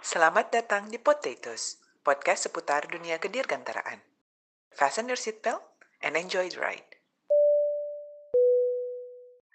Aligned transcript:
Selamat 0.00 0.48
datang 0.48 0.88
di 0.88 0.96
Potatoes, 0.96 1.76
podcast 2.00 2.48
seputar 2.48 2.88
dunia 2.88 3.20
kedirgantaraan. 3.20 4.00
Fasten 4.72 5.12
your 5.12 5.20
seatbelt 5.20 5.60
and 6.00 6.16
enjoy 6.16 6.48
the 6.48 6.56
ride. 6.56 6.88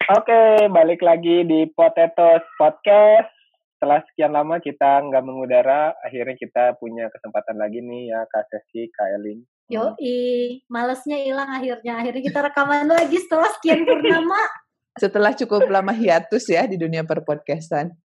Oke, 0.06 0.70
balik 0.70 1.02
lagi 1.02 1.42
di 1.42 1.66
Potatoes 1.74 2.46
Podcast. 2.62 3.26
Setelah 3.74 3.98
sekian 4.06 4.38
lama 4.38 4.62
kita 4.62 5.02
nggak 5.10 5.26
mengudara, 5.26 5.98
akhirnya 6.06 6.38
kita 6.38 6.78
punya 6.78 7.10
kesempatan 7.10 7.58
lagi 7.58 7.82
nih 7.82 8.14
ya, 8.14 8.22
Kak 8.30 8.46
Sesi, 8.46 8.86
Kak 8.94 9.18
Elin. 9.18 9.42
Yoi, 9.66 10.62
malesnya 10.70 11.26
hilang 11.26 11.50
akhirnya. 11.50 11.98
Akhirnya 11.98 12.22
kita 12.22 12.38
rekaman 12.46 12.86
lagi 12.86 13.18
setelah 13.18 13.50
sekian 13.50 13.82
purnama. 13.82 14.38
Setelah 15.02 15.34
cukup 15.36 15.66
lama 15.68 15.92
hiatus 15.92 16.48
ya 16.48 16.64
di 16.70 16.78
dunia 16.80 17.02
perpodcastan. 17.04 18.05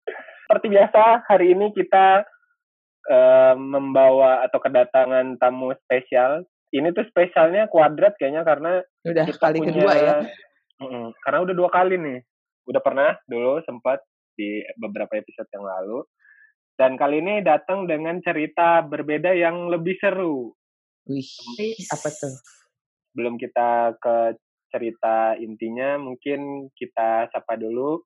Seperti 0.51 0.67
biasa, 0.67 1.31
hari 1.31 1.55
ini 1.55 1.71
kita 1.71 2.27
uh, 3.07 3.55
membawa 3.55 4.43
atau 4.43 4.59
kedatangan 4.59 5.39
tamu 5.39 5.71
spesial. 5.87 6.43
Ini 6.75 6.91
tuh 6.91 7.07
spesialnya 7.07 7.71
kuadrat 7.71 8.19
kayaknya 8.19 8.43
karena 8.43 8.83
udah 9.07 9.31
kita 9.31 9.39
kali 9.39 9.63
punya, 9.63 9.71
kedua 9.71 9.93
ya. 9.95 10.15
Mm, 10.83 11.15
karena 11.23 11.39
udah 11.47 11.55
dua 11.55 11.69
kali 11.71 11.95
nih. 11.95 12.19
Udah 12.67 12.83
pernah 12.83 13.15
dulu 13.31 13.63
sempat 13.63 14.03
di 14.35 14.59
beberapa 14.75 15.15
episode 15.15 15.47
yang 15.55 15.63
lalu. 15.63 16.03
Dan 16.75 16.99
kali 16.99 17.23
ini 17.23 17.39
datang 17.47 17.88
dengan 17.88 18.19
cerita 18.19 18.83
berbeda 18.83 19.31
yang 19.31 19.71
lebih 19.71 20.03
seru. 20.03 20.52
Wih, 21.07 21.31
apa 21.95 22.11
tuh? 22.11 22.35
Belum 23.15 23.39
kita 23.39 23.95
ke 24.03 24.35
cerita 24.67 25.31
intinya, 25.39 25.95
mungkin 25.95 26.67
kita 26.75 27.31
sapa 27.31 27.55
dulu 27.55 28.03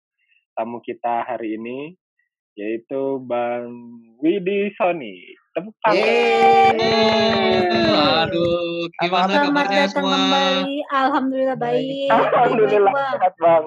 tamu 0.53 0.77
kita 0.85 1.25
hari 1.25 1.57
ini, 1.57 1.97
yaitu 2.55 3.19
Bang 3.21 3.67
Widi 4.19 4.71
Sony. 4.75 5.19
Tepuk 5.51 5.75
tangan. 5.79 6.75
Aduh, 8.25 8.87
gimana 8.99 9.31
Selamat 9.31 9.47
kabarnya 9.47 9.83
semua? 9.87 10.15
kembali. 10.15 10.75
Alhamdulillah 10.89 11.57
baik. 11.57 12.11
Alhamdulillah 12.11 12.91
Baik, 12.91 13.11
sehat 13.15 13.33
Bang. 13.37 13.65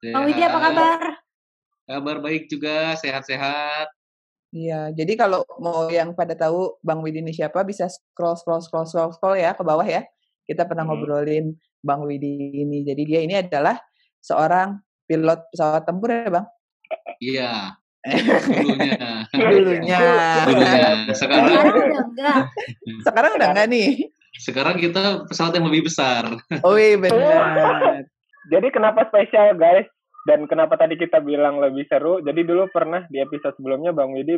Bang 0.00 0.22
Widi 0.26 0.42
apa 0.42 0.58
kabar? 0.58 1.00
Kabar 1.84 2.16
baik 2.22 2.46
juga, 2.46 2.94
sehat-sehat. 2.96 3.90
Iya, 4.50 4.90
jadi 4.90 5.14
kalau 5.14 5.46
mau 5.62 5.86
yang 5.86 6.10
pada 6.10 6.34
tahu 6.34 6.74
Bang 6.82 7.02
Widi 7.02 7.22
ini 7.22 7.30
siapa 7.30 7.62
bisa 7.62 7.86
scroll 7.86 8.34
scroll 8.34 8.58
scroll 8.58 8.86
scroll 8.86 9.14
scroll 9.14 9.38
ya 9.38 9.54
ke 9.54 9.62
bawah 9.62 9.86
ya. 9.86 10.02
Kita 10.42 10.66
pernah 10.66 10.82
Hmm. 10.82 10.98
ngobrolin 10.98 11.54
Bang 11.78 12.02
Widi 12.02 12.58
ini. 12.58 12.82
Jadi 12.82 13.02
dia 13.06 13.20
ini 13.22 13.38
adalah 13.38 13.78
seorang 14.18 14.82
pilot 15.06 15.46
pesawat 15.54 15.82
tempur 15.86 16.10
ya, 16.10 16.26
Bang? 16.26 16.46
Iya, 17.22 17.78
dulunya. 18.06 19.28
Dulunya. 19.32 20.00
Dulunya. 20.48 20.82
Sekarang, 21.12 21.48
Sekarang 21.52 21.74
udah 21.76 22.04
enggak. 22.08 22.38
Sekarang 23.04 23.30
udah 23.36 23.48
enggak 23.52 23.68
nih? 23.68 23.90
sekarang 24.40 24.80
kita 24.80 25.28
pesawat 25.28 25.52
yang 25.52 25.68
lebih 25.68 25.92
besar. 25.92 26.24
Oh 26.64 26.80
iya 26.80 26.96
benar. 26.96 28.08
Jadi 28.48 28.68
kenapa 28.72 29.04
spesial 29.12 29.52
guys? 29.60 29.84
Dan 30.24 30.48
kenapa 30.48 30.76
tadi 30.80 30.96
kita 30.96 31.20
bilang 31.20 31.60
lebih 31.60 31.84
seru? 31.88 32.20
Jadi 32.24 32.44
dulu 32.44 32.68
pernah 32.72 33.04
di 33.08 33.20
episode 33.20 33.56
sebelumnya 33.56 33.92
Bang 33.92 34.12
Widi 34.16 34.36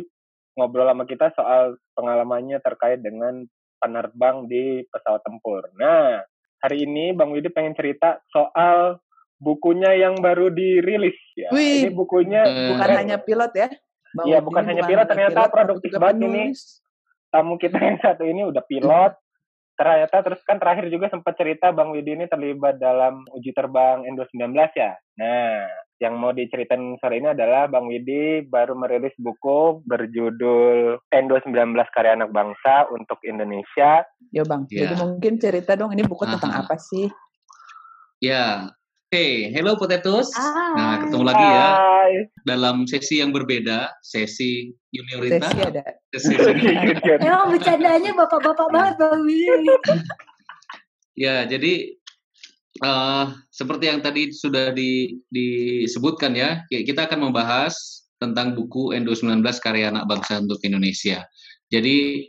ngobrol 0.55 0.87
sama 0.87 1.03
kita 1.07 1.31
soal 1.35 1.75
pengalamannya 1.97 2.59
terkait 2.63 3.03
dengan 3.03 3.43
penerbang 3.79 4.47
di 4.47 4.85
pesawat 4.87 5.21
tempur. 5.27 5.67
Nah, 5.75 6.23
hari 6.63 6.87
ini 6.87 7.11
Bang 7.11 7.35
Widi 7.35 7.51
pengen 7.51 7.75
cerita 7.75 8.23
soal 8.31 9.02
bukunya 9.43 9.91
yang 9.93 10.17
baru 10.17 10.47
dirilis 10.47 11.19
ya. 11.35 11.51
Wih, 11.51 11.83
ini 11.83 11.91
bukunya 11.91 12.41
Eh, 12.43 12.69
Bukan 12.71 12.87
eh, 12.87 12.97
hanya 12.97 13.17
pilot 13.19 13.51
ya? 13.53 13.67
Bang 14.13 14.25
Iya, 14.25 14.37
Widi 14.39 14.47
bukan 14.47 14.63
ini 14.63 14.69
hanya 14.71 14.83
pilot, 14.85 14.99
hanya 15.01 15.09
ternyata 15.11 15.39
tapi 15.43 15.53
produktif 15.53 15.91
banget 15.93 16.17
ini. 16.23 16.43
tamu 17.27 17.57
kita 17.57 17.77
yang 17.77 17.97
satu 17.99 18.23
ini 18.23 18.41
udah 18.45 18.63
pilot. 18.63 19.13
Ternyata 19.73 20.21
terus 20.21 20.37
kan 20.45 20.61
terakhir 20.61 20.85
juga 20.87 21.09
sempat 21.09 21.33
cerita 21.33 21.73
Bang 21.73 21.89
Widi 21.89 22.13
ini 22.13 22.29
terlibat 22.29 22.77
dalam 22.77 23.25
uji 23.33 23.51
terbang 23.51 24.05
N219 24.05 24.53
ya. 24.71 24.93
Nah, 25.17 25.65
yang 25.97 26.13
mau 26.13 26.29
diceritain 26.29 26.93
sore 26.99 27.17
ini 27.17 27.33
adalah 27.33 27.65
Bang 27.65 27.89
Widi 27.89 28.45
baru 28.45 28.77
merilis 28.77 29.17
buku 29.17 29.81
berjudul 29.81 31.01
N219 31.09 31.57
Karya 31.89 32.13
Anak 32.13 32.29
Bangsa 32.29 32.85
untuk 32.87 33.17
Indonesia. 33.23 34.05
Yo 34.29 34.45
Bang, 34.45 34.69
Iya. 34.69 34.85
jadi 34.85 34.95
mungkin 34.95 35.41
cerita 35.41 35.73
dong 35.73 35.89
ini 35.89 36.05
buku 36.05 36.21
tentang 36.23 36.53
Aha. 36.53 36.61
apa 36.61 36.77
sih? 36.77 37.09
Ya, 38.19 38.69
Hey, 39.13 39.53
hello 39.53 39.77
Potatoes. 39.77 40.33
Ah. 40.33 40.73
Nah, 40.73 40.93
ketemu 41.05 41.21
lagi 41.21 41.45
ya 41.45 41.69
Hai. 41.77 42.13
dalam 42.49 42.89
sesi 42.89 43.21
yang 43.21 43.29
berbeda, 43.29 43.93
sesi 44.01 44.73
juniorita, 44.89 45.53
Sesi 45.53 45.61
ada. 45.61 45.83
sesi 46.09 46.33
senior. 46.33 47.21
Emang 47.21 47.53
bercandanya 47.53 48.09
bapak-bapak 48.17 48.67
banget 48.73 48.95
Bang. 48.97 49.21
Ya, 51.13 51.45
jadi 51.45 51.93
eh 52.81 53.25
seperti 53.53 53.85
yang 53.85 54.01
tadi 54.01 54.33
sudah 54.33 54.73
di, 54.73 55.21
disebutkan 55.29 56.33
ya, 56.33 56.65
ki- 56.65 56.81
kita 56.81 57.05
akan 57.05 57.29
membahas 57.29 57.77
tentang 58.17 58.57
buku 58.57 58.97
N219 58.97 59.45
Karya 59.61 59.93
Anak 59.93 60.09
Bangsa 60.09 60.41
untuk 60.41 60.57
Indonesia. 60.65 61.21
Jadi 61.69 62.25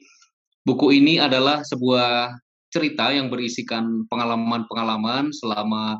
buku 0.69 1.01
ini 1.01 1.17
adalah 1.17 1.65
sebuah 1.65 2.37
cerita 2.69 3.09
yang 3.09 3.33
berisikan 3.33 4.05
pengalaman-pengalaman 4.13 5.33
selama 5.33 5.97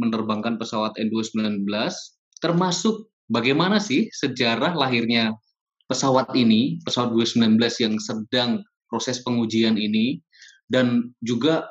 menerbangkan 0.00 0.56
pesawat 0.56 0.96
N219, 0.96 1.68
termasuk 2.40 3.12
bagaimana 3.28 3.76
sih 3.76 4.08
sejarah 4.10 4.72
lahirnya 4.72 5.36
pesawat 5.86 6.32
ini, 6.32 6.80
pesawat 6.82 7.12
219 7.12 7.60
yang 7.84 7.94
sedang 8.00 8.64
proses 8.88 9.20
pengujian 9.22 9.76
ini, 9.76 10.18
dan 10.72 11.12
juga 11.20 11.68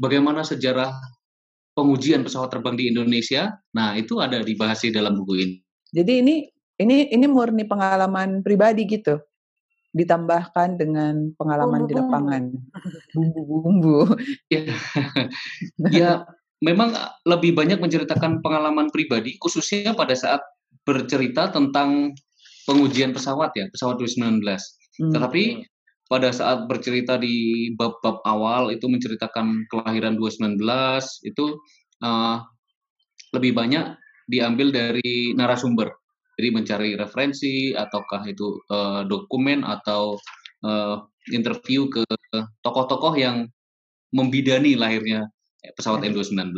bagaimana 0.00 0.40
sejarah 0.46 0.94
pengujian 1.76 2.24
pesawat 2.24 2.54
terbang 2.54 2.74
di 2.80 2.84
Indonesia. 2.88 3.52
Nah, 3.76 3.94
itu 4.00 4.22
ada 4.22 4.40
dibahas 4.40 4.80
di 4.80 4.90
dalam 4.90 5.20
buku 5.20 5.34
ini. 5.36 5.56
Jadi 5.92 6.12
ini 6.24 6.34
ini 6.80 7.12
ini 7.12 7.26
murni 7.28 7.68
pengalaman 7.68 8.40
pribadi 8.40 8.88
gitu. 8.88 9.20
Ditambahkan 9.96 10.76
dengan 10.76 11.32
pengalaman 11.40 11.88
di 11.88 11.96
Bumbu-bumbu. 11.96 12.08
lapangan. 12.08 12.42
Bumbu-bumbu. 13.12 13.98
Ya, 14.52 14.62
ya 15.90 16.10
memang 16.66 16.90
lebih 17.22 17.54
banyak 17.54 17.78
menceritakan 17.78 18.42
pengalaman 18.42 18.90
pribadi, 18.90 19.38
khususnya 19.38 19.94
pada 19.94 20.18
saat 20.18 20.42
bercerita 20.82 21.54
tentang 21.54 22.10
pengujian 22.66 23.14
pesawat 23.14 23.54
ya, 23.54 23.70
pesawat 23.70 24.02
219. 24.02 24.42
Hmm. 24.42 25.14
Tetapi 25.14 25.62
pada 26.10 26.34
saat 26.34 26.66
bercerita 26.66 27.14
di 27.18 27.70
bab-bab 27.78 28.22
awal 28.26 28.74
itu 28.74 28.90
menceritakan 28.90 29.70
kelahiran 29.70 30.18
219 30.18 30.58
itu 31.22 31.46
eh, 32.02 32.36
lebih 33.34 33.52
banyak 33.54 33.94
diambil 34.26 34.74
dari 34.74 35.34
narasumber. 35.38 35.94
Jadi 36.36 36.48
mencari 36.52 36.90
referensi 36.98 37.70
ataukah 37.70 38.26
itu 38.26 38.58
eh, 38.66 39.02
dokumen 39.06 39.62
atau 39.62 40.18
eh, 40.66 40.96
interview 41.30 41.90
ke 41.90 42.02
tokoh-tokoh 42.62 43.14
yang 43.18 43.46
membidani 44.14 44.78
lahirnya 44.78 45.26
pesawat 45.74 46.04
N219. 46.04 46.52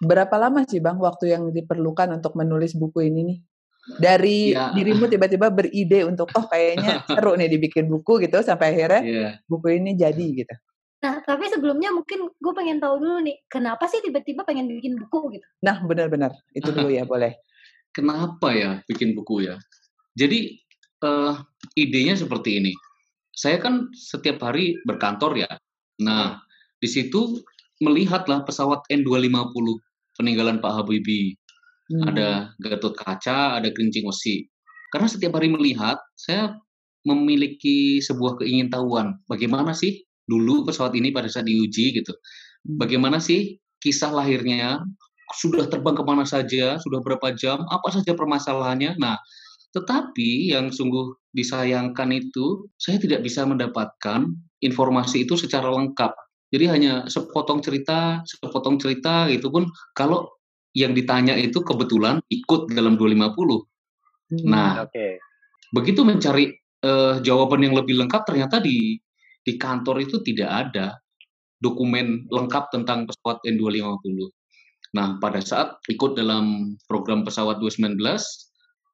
Berapa 0.00 0.34
lama 0.38 0.62
sih 0.64 0.78
Bang 0.78 1.02
waktu 1.02 1.34
yang 1.34 1.50
diperlukan 1.50 2.14
untuk 2.14 2.38
menulis 2.38 2.72
buku 2.72 3.10
ini 3.10 3.20
nih? 3.26 3.38
Dari 3.88 4.52
Ya. 4.52 4.68
dirimu 4.70 5.08
tiba-tiba 5.08 5.48
beride 5.48 6.04
untuk 6.04 6.28
oh 6.36 6.44
kayaknya 6.46 7.02
seru 7.08 7.34
nih 7.34 7.48
dibikin 7.48 7.88
buku 7.88 8.20
gitu 8.20 8.44
sampai 8.44 8.76
akhirnya 8.76 9.00
Iya. 9.02 9.28
buku 9.48 9.80
ini 9.80 9.96
jadi 9.96 10.26
gitu. 10.44 10.54
Nah, 10.98 11.22
tapi 11.22 11.46
sebelumnya 11.46 11.94
mungkin 11.94 12.26
gue 12.26 12.52
pengen 12.58 12.82
tahu 12.82 12.98
dulu 12.98 13.22
nih, 13.22 13.38
kenapa 13.46 13.86
sih 13.86 14.02
tiba-tiba 14.02 14.42
pengen 14.42 14.66
bikin 14.66 14.98
buku 14.98 15.38
gitu? 15.38 15.46
Nah, 15.62 15.78
benar-benar. 15.86 16.34
Itu 16.50 16.74
dulu 16.74 16.90
ya, 16.90 17.06
boleh. 17.10 17.38
Kenapa 17.94 18.50
ya 18.52 18.82
bikin 18.84 19.14
buku 19.14 19.46
ya? 19.46 19.56
Jadi 20.18 20.58
eh, 20.98 21.34
idenya 21.78 22.18
seperti 22.18 22.58
ini. 22.58 22.72
Saya 23.30 23.62
kan 23.62 23.86
setiap 23.94 24.42
hari 24.42 24.74
berkantor 24.82 25.38
ya. 25.38 25.50
Nah, 26.02 26.42
di 26.82 26.90
situ 26.90 27.38
melihatlah 27.82 28.42
pesawat 28.42 28.82
N250 28.90 29.66
peninggalan 30.18 30.58
Pak 30.58 30.72
Habibie. 30.82 31.38
Hmm. 31.88 32.10
Ada 32.12 32.52
Gatot 32.60 32.94
Kaca, 32.98 33.56
ada 33.56 33.68
Kerincing 33.72 34.04
Wesi. 34.04 34.44
Karena 34.92 35.08
setiap 35.08 35.40
hari 35.40 35.48
melihat, 35.48 35.96
saya 36.18 36.52
memiliki 37.06 38.02
sebuah 38.04 38.42
keingintahuan. 38.42 39.16
Bagaimana 39.30 39.72
sih 39.72 40.04
dulu 40.28 40.68
pesawat 40.68 40.92
ini 40.98 41.14
pada 41.14 41.30
saat 41.30 41.48
diuji 41.48 41.96
gitu? 41.96 42.12
Hmm. 42.12 42.76
Bagaimana 42.82 43.22
sih 43.22 43.56
kisah 43.80 44.12
lahirnya? 44.12 44.84
Sudah 45.28 45.68
terbang 45.68 45.96
ke 45.96 46.04
mana 46.04 46.24
saja? 46.24 46.80
Sudah 46.80 47.00
berapa 47.04 47.32
jam? 47.36 47.64
Apa 47.68 47.92
saja 47.92 48.16
permasalahannya? 48.16 48.96
Nah, 48.96 49.16
tetapi 49.76 50.56
yang 50.56 50.72
sungguh 50.72 51.12
disayangkan 51.36 52.08
itu, 52.16 52.68
saya 52.80 52.96
tidak 52.96 53.20
bisa 53.20 53.44
mendapatkan 53.44 54.24
informasi 54.64 55.28
itu 55.28 55.36
secara 55.36 55.68
lengkap. 55.68 56.12
Jadi 56.48 56.64
hanya 56.64 57.04
sepotong 57.04 57.60
cerita, 57.60 58.24
sepotong 58.24 58.80
cerita 58.80 59.28
itu 59.28 59.52
pun 59.52 59.68
kalau 59.92 60.38
yang 60.72 60.96
ditanya 60.96 61.36
itu 61.36 61.60
kebetulan 61.60 62.20
ikut 62.32 62.72
dalam 62.72 62.96
250. 62.96 63.28
Hmm. 63.28 64.44
Nah, 64.48 64.84
Oke. 64.84 65.20
begitu 65.72 66.04
mencari 66.04 66.52
uh, 66.84 67.20
jawaban 67.20 67.64
yang 67.64 67.74
lebih 67.76 68.00
lengkap 68.00 68.24
ternyata 68.24 68.60
di 68.60 68.96
di 69.44 69.52
kantor 69.56 70.04
itu 70.04 70.20
tidak 70.20 70.68
ada 70.68 70.96
dokumen 71.58 72.28
lengkap 72.28 72.70
tentang 72.72 73.08
pesawat 73.08 73.40
N250. 73.44 74.28
Nah, 74.96 75.20
pada 75.20 75.40
saat 75.44 75.76
ikut 75.88 76.16
dalam 76.16 76.76
program 76.88 77.24
pesawat 77.24 77.60
219, 77.60 78.00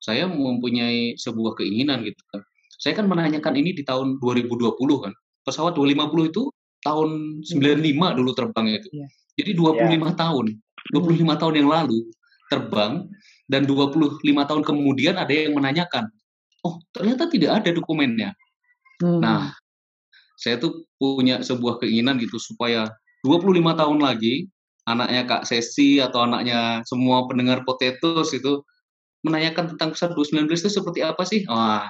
saya 0.02 0.26
mempunyai 0.26 1.14
sebuah 1.14 1.54
keinginan 1.58 2.02
gitu 2.02 2.18
kan. 2.34 2.42
Saya 2.82 2.98
kan 2.98 3.06
menanyakan 3.06 3.54
ini 3.54 3.72
di 3.72 3.86
tahun 3.86 4.18
2020 4.18 4.74
kan. 5.00 5.12
Pesawat 5.46 5.78
250 5.78 6.30
itu 6.34 6.42
tahun 6.84 7.40
95 7.42 8.18
dulu 8.20 8.30
terbang 8.36 8.66
itu. 8.76 8.88
Yeah. 8.92 9.10
Jadi 9.40 9.50
25 9.58 9.80
yeah. 9.80 10.14
tahun, 10.14 10.46
25 10.92 11.00
hmm. 11.00 11.28
tahun 11.40 11.54
yang 11.58 11.68
lalu 11.72 11.98
terbang 12.52 12.92
dan 13.48 13.66
25 13.66 14.20
tahun 14.22 14.62
kemudian 14.62 15.16
ada 15.18 15.32
yang 15.32 15.56
menanyakan, 15.56 16.06
"Oh, 16.62 16.78
ternyata 16.92 17.26
tidak 17.26 17.64
ada 17.64 17.74
dokumennya." 17.74 18.36
Hmm. 19.02 19.18
Nah, 19.18 19.56
saya 20.38 20.60
tuh 20.60 20.86
punya 21.00 21.42
sebuah 21.42 21.82
keinginan 21.82 22.20
gitu 22.20 22.38
supaya 22.38 22.92
25 23.26 23.74
tahun 23.74 23.98
lagi 24.04 24.46
anaknya 24.84 25.24
Kak 25.24 25.42
Sesi 25.48 25.98
atau 25.98 26.28
anaknya 26.28 26.84
semua 26.84 27.24
pendengar 27.24 27.64
Potatoes 27.64 28.36
itu 28.36 28.60
menanyakan 29.24 29.74
tentang 29.74 29.96
pesawat 29.96 30.12
219 30.12 30.52
itu 30.52 30.70
seperti 30.70 31.00
apa 31.00 31.24
sih? 31.24 31.48
Wah, 31.48 31.88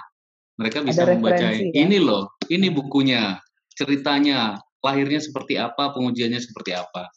mereka 0.55 0.87
bisa 0.87 1.03
membaca 1.03 1.51
ya? 1.51 1.59
ini 1.75 1.99
loh, 1.99 2.31
ini 2.47 2.71
bukunya, 2.71 3.43
ceritanya, 3.75 4.63
lahirnya 4.85 5.19
seperti 5.19 5.57
apa, 5.57 5.97
pengujiannya 5.97 6.39
seperti 6.39 6.77
apa. 6.77 7.09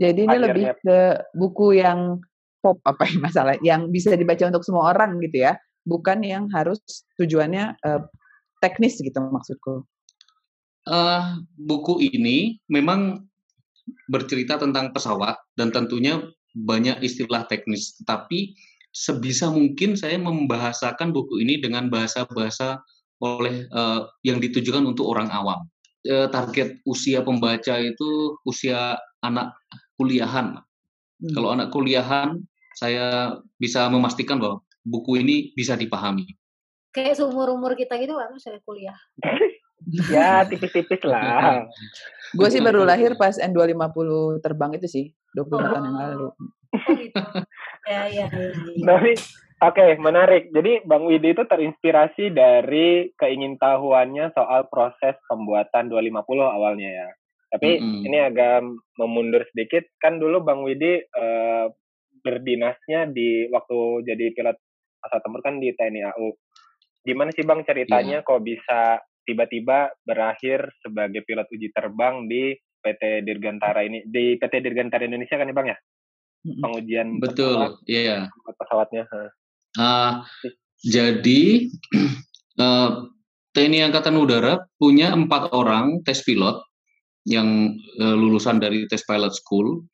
Jadi 0.00 0.24
ini 0.24 0.32
Akhirnya. 0.32 0.46
lebih 0.48 0.66
ke 0.80 0.98
buku 1.36 1.66
yang 1.76 2.18
pop 2.64 2.80
apa 2.88 3.04
ya 3.04 3.20
masalah, 3.20 3.54
yang 3.60 3.92
bisa 3.92 4.16
dibaca 4.16 4.48
untuk 4.48 4.64
semua 4.64 4.96
orang 4.96 5.20
gitu 5.20 5.44
ya, 5.44 5.60
bukan 5.84 6.24
yang 6.24 6.48
harus 6.48 6.80
tujuannya 7.20 7.76
uh, 7.84 8.00
teknis 8.64 8.96
gitu 8.96 9.20
maksudku. 9.20 9.84
Uh, 10.88 11.40
buku 11.60 12.00
ini 12.12 12.60
memang 12.72 13.28
bercerita 14.08 14.56
tentang 14.56 14.96
pesawat 14.96 15.36
dan 15.60 15.68
tentunya 15.68 16.24
banyak 16.56 17.04
istilah 17.04 17.44
teknis, 17.44 18.00
tapi 18.08 18.56
sebisa 18.94 19.52
mungkin 19.52 19.98
saya 19.98 20.16
membahasakan 20.16 21.12
buku 21.12 21.44
ini 21.44 21.60
dengan 21.60 21.92
bahasa-bahasa 21.92 22.80
oleh 23.20 23.68
uh, 23.74 24.08
yang 24.24 24.40
ditujukan 24.40 24.84
untuk 24.86 25.08
orang 25.10 25.28
awam. 25.32 25.68
Uh, 26.04 26.28
target 26.28 26.84
usia 26.84 27.24
pembaca 27.24 27.80
itu 27.80 28.36
usia 28.44 29.00
anak 29.24 29.56
kuliahan. 29.96 30.60
Hmm. 30.60 31.32
Kalau 31.32 31.48
anak 31.56 31.72
kuliahan, 31.72 32.44
saya 32.76 33.38
bisa 33.56 33.88
memastikan 33.88 34.36
bahwa 34.36 34.60
buku 34.84 35.24
ini 35.24 35.56
bisa 35.56 35.78
dipahami. 35.80 36.28
Kayak 36.92 37.18
seumur 37.18 37.50
umur 37.56 37.72
kita 37.74 37.96
gitu 37.96 38.20
kan, 38.20 38.36
saya 38.36 38.60
kuliah. 38.62 38.94
ya 40.14 40.44
tipis-tipis 40.44 41.02
lah. 41.08 41.64
Gue 42.38 42.48
sih 42.50 42.60
baru 42.60 42.82
lahir 42.84 43.14
pas 43.14 43.38
N250 43.38 44.42
terbang 44.42 44.70
itu 44.74 44.86
sih, 44.90 45.04
25 45.38 45.54
oh. 45.54 45.58
tahun 45.70 45.84
yang 45.88 45.98
lalu. 45.98 46.28
Oh 46.74 46.92
gitu. 46.98 47.22
ya, 47.86 48.02
ya, 48.10 48.26
ya. 48.26 48.50
Tapi, 48.82 49.14
oke, 49.70 49.76
okay, 49.76 49.90
menarik. 50.00 50.50
Jadi 50.50 50.84
Bang 50.84 51.06
Widi 51.06 51.32
itu 51.32 51.44
terinspirasi 51.46 52.34
dari 52.34 53.12
keingintahuannya 53.14 54.34
soal 54.34 54.66
proses 54.66 55.14
pembuatan 55.30 55.92
250 55.92 56.24
awalnya 56.42 56.90
ya. 56.90 57.08
Tapi 57.54 57.78
mm 57.78 57.84
-hmm. 57.84 58.02
ini 58.08 58.18
agak 58.18 58.66
memundur 58.98 59.46
sedikit. 59.54 59.86
Kan 60.02 60.18
dulu 60.18 60.42
Bang 60.42 60.66
Widi 60.66 60.98
uh, 60.98 61.70
berdinasnya 62.24 63.12
di 63.12 63.46
waktu 63.52 64.08
jadi 64.08 64.32
pilot 64.32 64.56
pesawat 65.04 65.22
tempur 65.22 65.40
kan 65.44 65.60
di 65.60 65.70
TNI 65.70 66.00
AU. 66.16 66.28
Gimana 67.04 67.30
sih 67.30 67.44
Bang 67.44 67.62
ceritanya 67.68 68.24
yeah. 68.24 68.26
kok 68.26 68.40
bisa 68.40 68.98
tiba-tiba 69.24 69.92
berakhir 70.04 70.72
sebagai 70.84 71.24
pilot 71.24 71.48
uji 71.48 71.68
terbang 71.72 72.28
di 72.28 72.52
PT 72.84 73.24
Dirgantara 73.24 73.80
ini 73.80 74.04
di 74.04 74.36
PT 74.36 74.60
Dirgantara 74.60 75.08
Indonesia 75.08 75.40
kan 75.40 75.48
ya 75.48 75.56
bang 75.56 75.68
ya 75.72 75.78
pengujian 76.44 77.08
betul 77.24 77.80
iya 77.88 78.28
yeah. 78.28 78.52
pesawatnya 78.60 79.08
uh, 79.78 80.22
jadi 80.84 81.42
uh, 82.60 82.90
TNI 83.54 83.86
Angkatan 83.86 84.18
Udara 84.18 84.58
punya 84.76 85.14
empat 85.14 85.54
orang 85.54 86.02
tes 86.02 86.26
pilot 86.26 86.58
yang 87.24 87.78
uh, 88.02 88.16
lulusan 88.18 88.58
dari 88.58 88.84
tes 88.90 89.06
pilot 89.06 89.30
school 89.30 89.86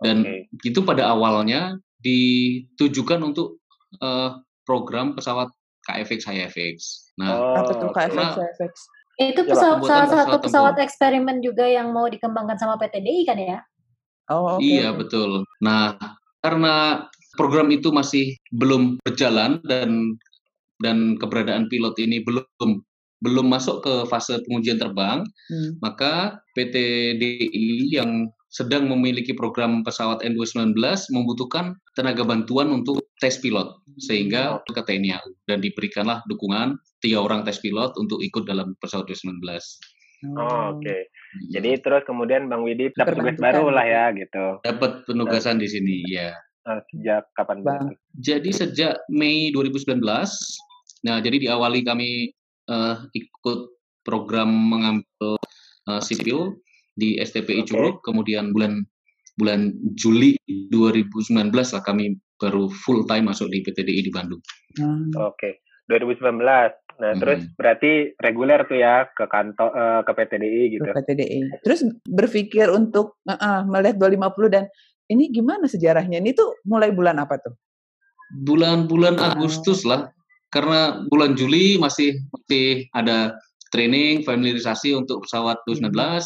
dan 0.00 0.24
okay. 0.24 0.48
itu 0.64 0.80
pada 0.84 1.08
awalnya 1.08 1.76
ditujukan 2.00 3.20
untuk 3.20 3.60
uh, 4.00 4.40
program 4.64 5.12
pesawat 5.16 5.48
KFX 5.84 6.28
HFX. 6.28 6.76
Nah, 7.20 7.28
oh, 7.32 7.56
apa 7.56 7.72
tuh 7.76 7.90
KFX 7.92 8.30
HFX? 8.36 8.72
Itu 9.20 9.44
pesawat, 9.44 9.84
salah 9.84 10.08
satu 10.08 10.36
pesawat 10.40 10.74
tempur. 10.80 10.86
eksperimen 10.88 11.36
juga 11.44 11.68
yang 11.68 11.92
mau 11.92 12.08
dikembangkan 12.08 12.56
sama 12.56 12.80
PTDI 12.80 13.28
kan 13.28 13.36
ya? 13.36 13.58
Oh, 14.32 14.56
okay. 14.56 14.80
Iya, 14.80 14.96
betul. 14.96 15.44
Nah, 15.60 15.98
karena 16.40 17.04
program 17.36 17.70
itu 17.70 17.90
masih 17.94 18.34
belum 18.54 18.98
berjalan 19.04 19.62
dan 19.66 20.16
dan 20.80 21.20
keberadaan 21.20 21.68
pilot 21.68 21.94
ini 22.00 22.24
belum 22.24 22.80
belum 23.20 23.46
masuk 23.52 23.84
ke 23.84 23.94
fase 24.08 24.40
pengujian 24.48 24.80
terbang, 24.80 25.20
hmm. 25.52 25.84
maka 25.84 26.40
PTDI 26.56 27.92
yang 27.92 28.32
sedang 28.50 28.90
memiliki 28.90 29.30
program 29.36 29.86
pesawat 29.86 30.26
N219 30.26 30.74
membutuhkan 31.14 31.78
tenaga 31.94 32.26
bantuan 32.26 32.72
untuk 32.74 32.98
tes 33.22 33.38
pilot 33.38 33.78
sehingga 34.00 34.58
ke 34.66 34.82
TNI 34.82 35.20
AU 35.22 35.30
dan 35.46 35.62
diberikanlah 35.62 36.24
dukungan 36.26 36.74
tiga 36.98 37.22
orang 37.22 37.46
tes 37.46 37.62
pilot 37.62 37.94
untuk 38.00 38.18
ikut 38.24 38.48
dalam 38.48 38.74
pesawat 38.82 39.06
219. 39.06 39.38
Oh, 40.34 40.76
Oke. 40.76 40.82
Okay. 40.82 41.00
Hmm. 41.06 41.48
Jadi 41.54 41.70
terus 41.78 42.02
kemudian 42.08 42.50
Bang 42.50 42.66
Widi 42.66 42.90
dapat 42.92 43.14
tugas 43.22 43.38
baru 43.38 43.70
lah 43.70 43.86
ya 43.86 44.04
gitu. 44.18 44.58
Dapat 44.66 45.06
penugasan 45.06 45.62
di 45.62 45.68
sini 45.70 46.02
ya. 46.10 46.34
Sejak 46.90 47.26
kapan 47.34 47.58
Bang? 47.66 47.86
Jadi 48.14 48.50
sejak 48.54 49.02
Mei 49.10 49.50
2019. 49.50 49.98
Nah, 51.06 51.16
jadi 51.18 51.36
diawali 51.48 51.80
kami 51.82 52.30
uh, 52.70 53.02
ikut 53.16 53.60
program 54.06 54.48
mengambil 54.48 55.36
uh, 55.88 56.00
sipil 56.00 56.60
di 56.94 57.16
STPI 57.18 57.64
okay. 57.64 57.68
Curug, 57.72 58.04
kemudian 58.04 58.52
bulan 58.52 58.84
bulan 59.40 59.72
Juli 59.96 60.36
2019 60.68 61.48
lah 61.54 61.82
kami 61.82 62.20
baru 62.36 62.68
full 62.84 63.08
time 63.08 63.32
masuk 63.32 63.48
di 63.48 63.64
PTDI 63.64 64.00
di 64.04 64.12
Bandung. 64.12 64.40
Hmm. 64.76 65.08
Oke, 65.16 65.60
okay. 65.88 65.92
2019. 65.92 66.44
Nah, 67.00 67.16
hmm. 67.16 67.20
terus 67.24 67.40
berarti 67.56 67.92
reguler 68.20 68.60
tuh 68.68 68.76
ya 68.76 69.08
ke 69.08 69.24
kantor 69.24 69.72
uh, 69.72 70.00
ke 70.04 70.12
PTDI 70.12 70.62
gitu. 70.76 70.84
Ke 70.84 71.00
PTDI. 71.00 71.64
Terus 71.64 71.80
berpikir 72.04 72.68
untuk 72.68 73.16
uh, 73.24 73.32
uh, 73.32 73.60
melihat 73.64 73.96
250 73.96 74.52
dan 74.52 74.64
ini 75.10 75.28
gimana 75.34 75.66
sejarahnya? 75.66 76.22
Ini 76.22 76.32
tuh 76.32 76.62
mulai 76.64 76.94
bulan 76.94 77.18
apa 77.18 77.36
tuh? 77.42 77.54
Bulan-bulan 78.46 79.18
Agustus 79.18 79.82
lah. 79.82 80.08
Karena 80.50 81.02
bulan 81.10 81.34
Juli 81.34 81.78
masih 81.78 82.18
masih 82.30 82.86
ada 82.94 83.38
training 83.70 84.26
familiarisasi 84.26 84.94
untuk 84.94 85.26
pesawat 85.26 85.62
219 85.66 85.94
hmm 85.94 86.18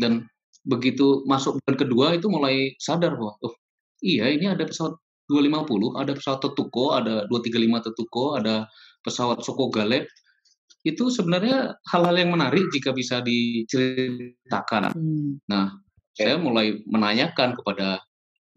dan 0.00 0.24
begitu 0.64 1.24
masuk 1.28 1.60
bulan 1.60 1.76
kedua 1.76 2.06
itu 2.16 2.26
mulai 2.32 2.72
sadar 2.80 3.16
bahwa 3.16 3.36
oh 3.44 3.54
iya 4.00 4.32
ini 4.32 4.48
ada 4.48 4.64
pesawat 4.64 4.96
250, 5.30 5.94
ada 5.94 6.12
pesawat 6.18 6.40
Tetuko, 6.42 6.86
ada 6.98 7.22
235 7.30 7.86
Tetuko, 7.86 8.34
ada 8.34 8.66
pesawat 9.06 9.46
Soko 9.46 9.70
Galeb. 9.70 10.10
Itu 10.82 11.06
sebenarnya 11.06 11.78
hal-hal 11.86 12.16
yang 12.18 12.34
menarik 12.34 12.66
jika 12.74 12.90
bisa 12.90 13.22
diceritakan. 13.22 14.90
Hmm. 14.90 15.38
Nah, 15.46 15.78
saya 16.18 16.34
mulai 16.34 16.82
menanyakan 16.82 17.54
kepada 17.62 18.02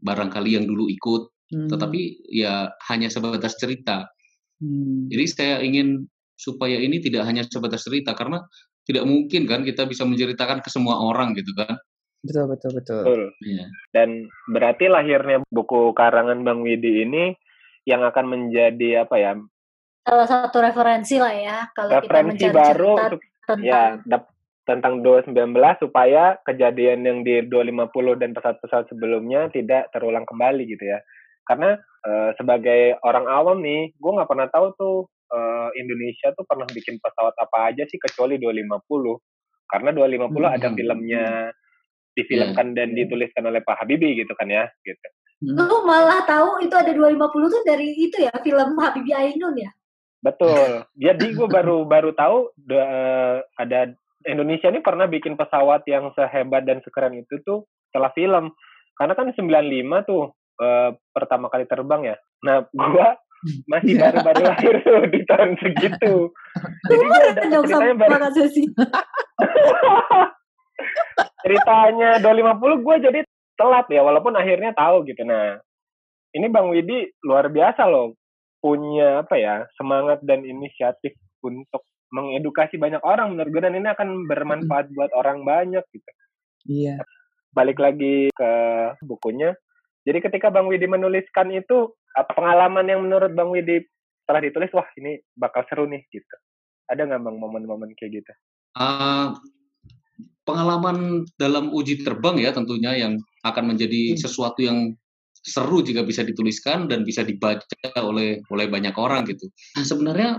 barangkali 0.03 0.59
yang 0.59 0.67
dulu 0.67 0.91
ikut, 0.91 1.31
hmm. 1.55 1.69
tetapi 1.71 2.27
ya 2.29 2.69
hanya 2.91 3.07
sebatas 3.07 3.55
cerita. 3.55 4.11
Hmm. 4.59 5.07
Jadi 5.07 5.25
saya 5.31 5.55
ingin 5.63 6.05
supaya 6.35 6.75
ini 6.77 6.99
tidak 6.99 7.23
hanya 7.23 7.47
sebatas 7.47 7.87
cerita 7.87 8.11
karena 8.13 8.43
tidak 8.83 9.07
mungkin 9.07 9.47
kan 9.47 9.63
kita 9.63 9.87
bisa 9.87 10.03
menceritakan 10.03 10.59
ke 10.59 10.69
semua 10.69 10.99
orang 10.99 11.31
gitu 11.39 11.55
kan. 11.55 11.79
Betul 12.23 12.55
betul 12.55 12.71
betul. 12.75 13.01
betul. 13.03 13.21
Ya. 13.43 13.67
Dan 13.91 14.27
berarti 14.51 14.91
lahirnya 14.91 15.43
buku 15.51 15.91
karangan 15.95 16.43
Bang 16.43 16.63
Widi 16.63 17.03
ini 17.03 17.35
yang 17.83 18.03
akan 18.03 18.25
menjadi 18.27 19.07
apa 19.07 19.15
ya? 19.19 19.31
Salah 20.03 20.27
satu 20.27 20.59
referensi 20.59 21.15
lah 21.15 21.31
ya 21.31 21.57
kalau 21.71 21.99
referensi 21.99 22.43
kita 22.43 22.55
baru 22.55 23.19
tentang 23.47 23.59
ya 23.63 23.99
tentang 24.63 25.03
219 25.03 25.35
supaya 25.83 26.39
kejadian 26.47 27.03
yang 27.03 27.19
di 27.27 27.43
250 27.51 28.21
dan 28.21 28.31
pesawat-pesawat 28.31 28.87
sebelumnya 28.87 29.51
tidak 29.51 29.91
terulang 29.91 30.23
kembali 30.23 30.63
gitu 30.63 30.87
ya. 30.87 31.03
Karena 31.43 31.75
uh, 32.07 32.31
sebagai 32.39 32.95
orang 33.03 33.27
awam 33.27 33.59
nih, 33.59 33.91
gue 33.91 34.11
nggak 34.15 34.29
pernah 34.31 34.47
tahu 34.47 34.67
tuh 34.79 34.97
uh, 35.35 35.69
Indonesia 35.75 36.31
tuh 36.31 36.47
pernah 36.47 36.63
bikin 36.71 36.95
pesawat 37.03 37.35
apa 37.35 37.75
aja 37.75 37.83
sih 37.91 37.99
kecuali 37.99 38.39
250. 38.39 38.79
Karena 39.67 39.89
250 39.91 40.31
hmm. 40.31 40.55
ada 40.55 40.67
filmnya 40.71 41.25
difilmkan 42.13 42.67
yeah. 42.71 42.75
dan 42.77 42.87
dituliskan 42.95 43.43
oleh 43.49 43.59
Pak 43.65 43.83
Habibie 43.83 44.15
gitu 44.15 44.31
kan 44.39 44.47
ya, 44.47 44.69
gitu. 44.87 45.07
Hmm. 45.43 45.59
Lu 45.59 45.77
malah 45.83 46.23
tahu 46.23 46.63
itu 46.63 46.71
ada 46.71 46.95
250 46.95 47.19
tuh 47.51 47.63
dari 47.67 47.91
itu 47.99 48.23
ya 48.23 48.31
film 48.39 48.79
Habibie 48.79 49.11
Ainun 49.11 49.59
ya? 49.59 49.71
Betul. 50.23 50.87
Jadi 50.95 51.35
gue 51.35 51.47
baru 51.51 51.83
baru 51.83 52.15
tahu 52.15 52.55
uh, 52.71 53.43
ada 53.59 53.91
Indonesia 54.27 54.71
ini 54.71 54.79
pernah 54.79 55.07
bikin 55.07 55.35
pesawat 55.35 55.83
yang 55.87 56.11
sehebat 56.15 56.63
dan 56.63 56.79
sekeren 56.83 57.15
itu 57.17 57.39
tuh 57.43 57.67
setelah 57.89 58.11
film. 58.15 58.51
Karena 58.93 59.13
kan 59.17 59.33
95 59.33 60.09
tuh 60.09 60.31
uh, 60.61 60.91
pertama 61.11 61.49
kali 61.49 61.65
terbang 61.65 62.13
ya. 62.13 62.15
Nah, 62.45 62.63
gue 62.73 63.07
masih 63.67 63.99
baru-baru 63.99 64.41
lahir 64.47 64.75
tuh 64.87 65.03
di 65.11 65.19
tahun 65.27 65.51
segitu. 65.59 66.31
Jadi 66.89 67.03
gue 67.03 67.19
udah 67.19 67.33
ceritanya 67.67 67.95
baru. 67.99 68.15
ceritanya 71.43 72.09
250 72.23 72.85
gue 72.87 72.95
jadi 73.03 73.19
telat 73.59 73.85
ya, 73.91 74.01
walaupun 74.01 74.33
akhirnya 74.33 74.71
tahu 74.73 75.03
gitu. 75.05 75.27
Nah, 75.27 75.59
ini 76.33 76.47
Bang 76.49 76.71
Widi 76.71 77.13
luar 77.21 77.51
biasa 77.51 77.85
loh 77.85 78.17
punya 78.63 79.27
apa 79.27 79.35
ya 79.35 79.67
semangat 79.75 80.23
dan 80.23 80.47
inisiatif 80.47 81.19
untuk 81.43 81.83
mengedukasi 82.13 82.77
banyak 82.77 83.01
orang 83.01 83.33
menurut 83.33 83.49
gue 83.49 83.61
dan 83.65 83.73
ini 83.73 83.89
akan 83.89 84.29
bermanfaat 84.29 84.93
buat 84.93 85.09
orang 85.17 85.41
banyak 85.41 85.81
gitu. 85.89 86.11
Iya. 86.69 87.01
Balik 87.57 87.81
lagi 87.81 88.29
ke 88.29 88.51
bukunya. 89.01 89.57
Jadi 90.05 90.19
ketika 90.21 90.53
Bang 90.53 90.69
Widi 90.69 90.85
menuliskan 90.85 91.49
itu 91.49 91.89
pengalaman 92.37 92.85
yang 92.85 93.01
menurut 93.01 93.33
Bang 93.33 93.49
Widi 93.49 93.81
setelah 94.23 94.45
ditulis 94.45 94.71
wah 94.71 94.87
ini 95.01 95.17
bakal 95.33 95.65
seru 95.67 95.89
nih 95.89 96.05
gitu. 96.13 96.35
Ada 96.87 97.09
nggak 97.09 97.21
Bang 97.25 97.37
momen-momen 97.41 97.97
kayak 97.97 98.21
gitu? 98.21 98.33
Uh, 98.77 99.33
pengalaman 100.45 101.25
dalam 101.39 101.73
uji 101.73 102.05
terbang 102.05 102.37
ya 102.37 102.53
tentunya 102.53 102.93
yang 102.93 103.17
akan 103.41 103.73
menjadi 103.73 104.13
hmm. 104.13 104.19
sesuatu 104.21 104.61
yang 104.61 104.93
seru 105.43 105.83
jika 105.83 106.07
bisa 106.07 106.23
dituliskan 106.23 106.87
dan 106.87 107.03
bisa 107.03 107.19
dibaca 107.25 107.67
oleh 107.99 108.39
oleh 108.47 108.65
banyak 108.71 108.95
orang 108.95 109.27
gitu. 109.27 109.51
Nah, 109.75 109.83
sebenarnya 109.83 110.29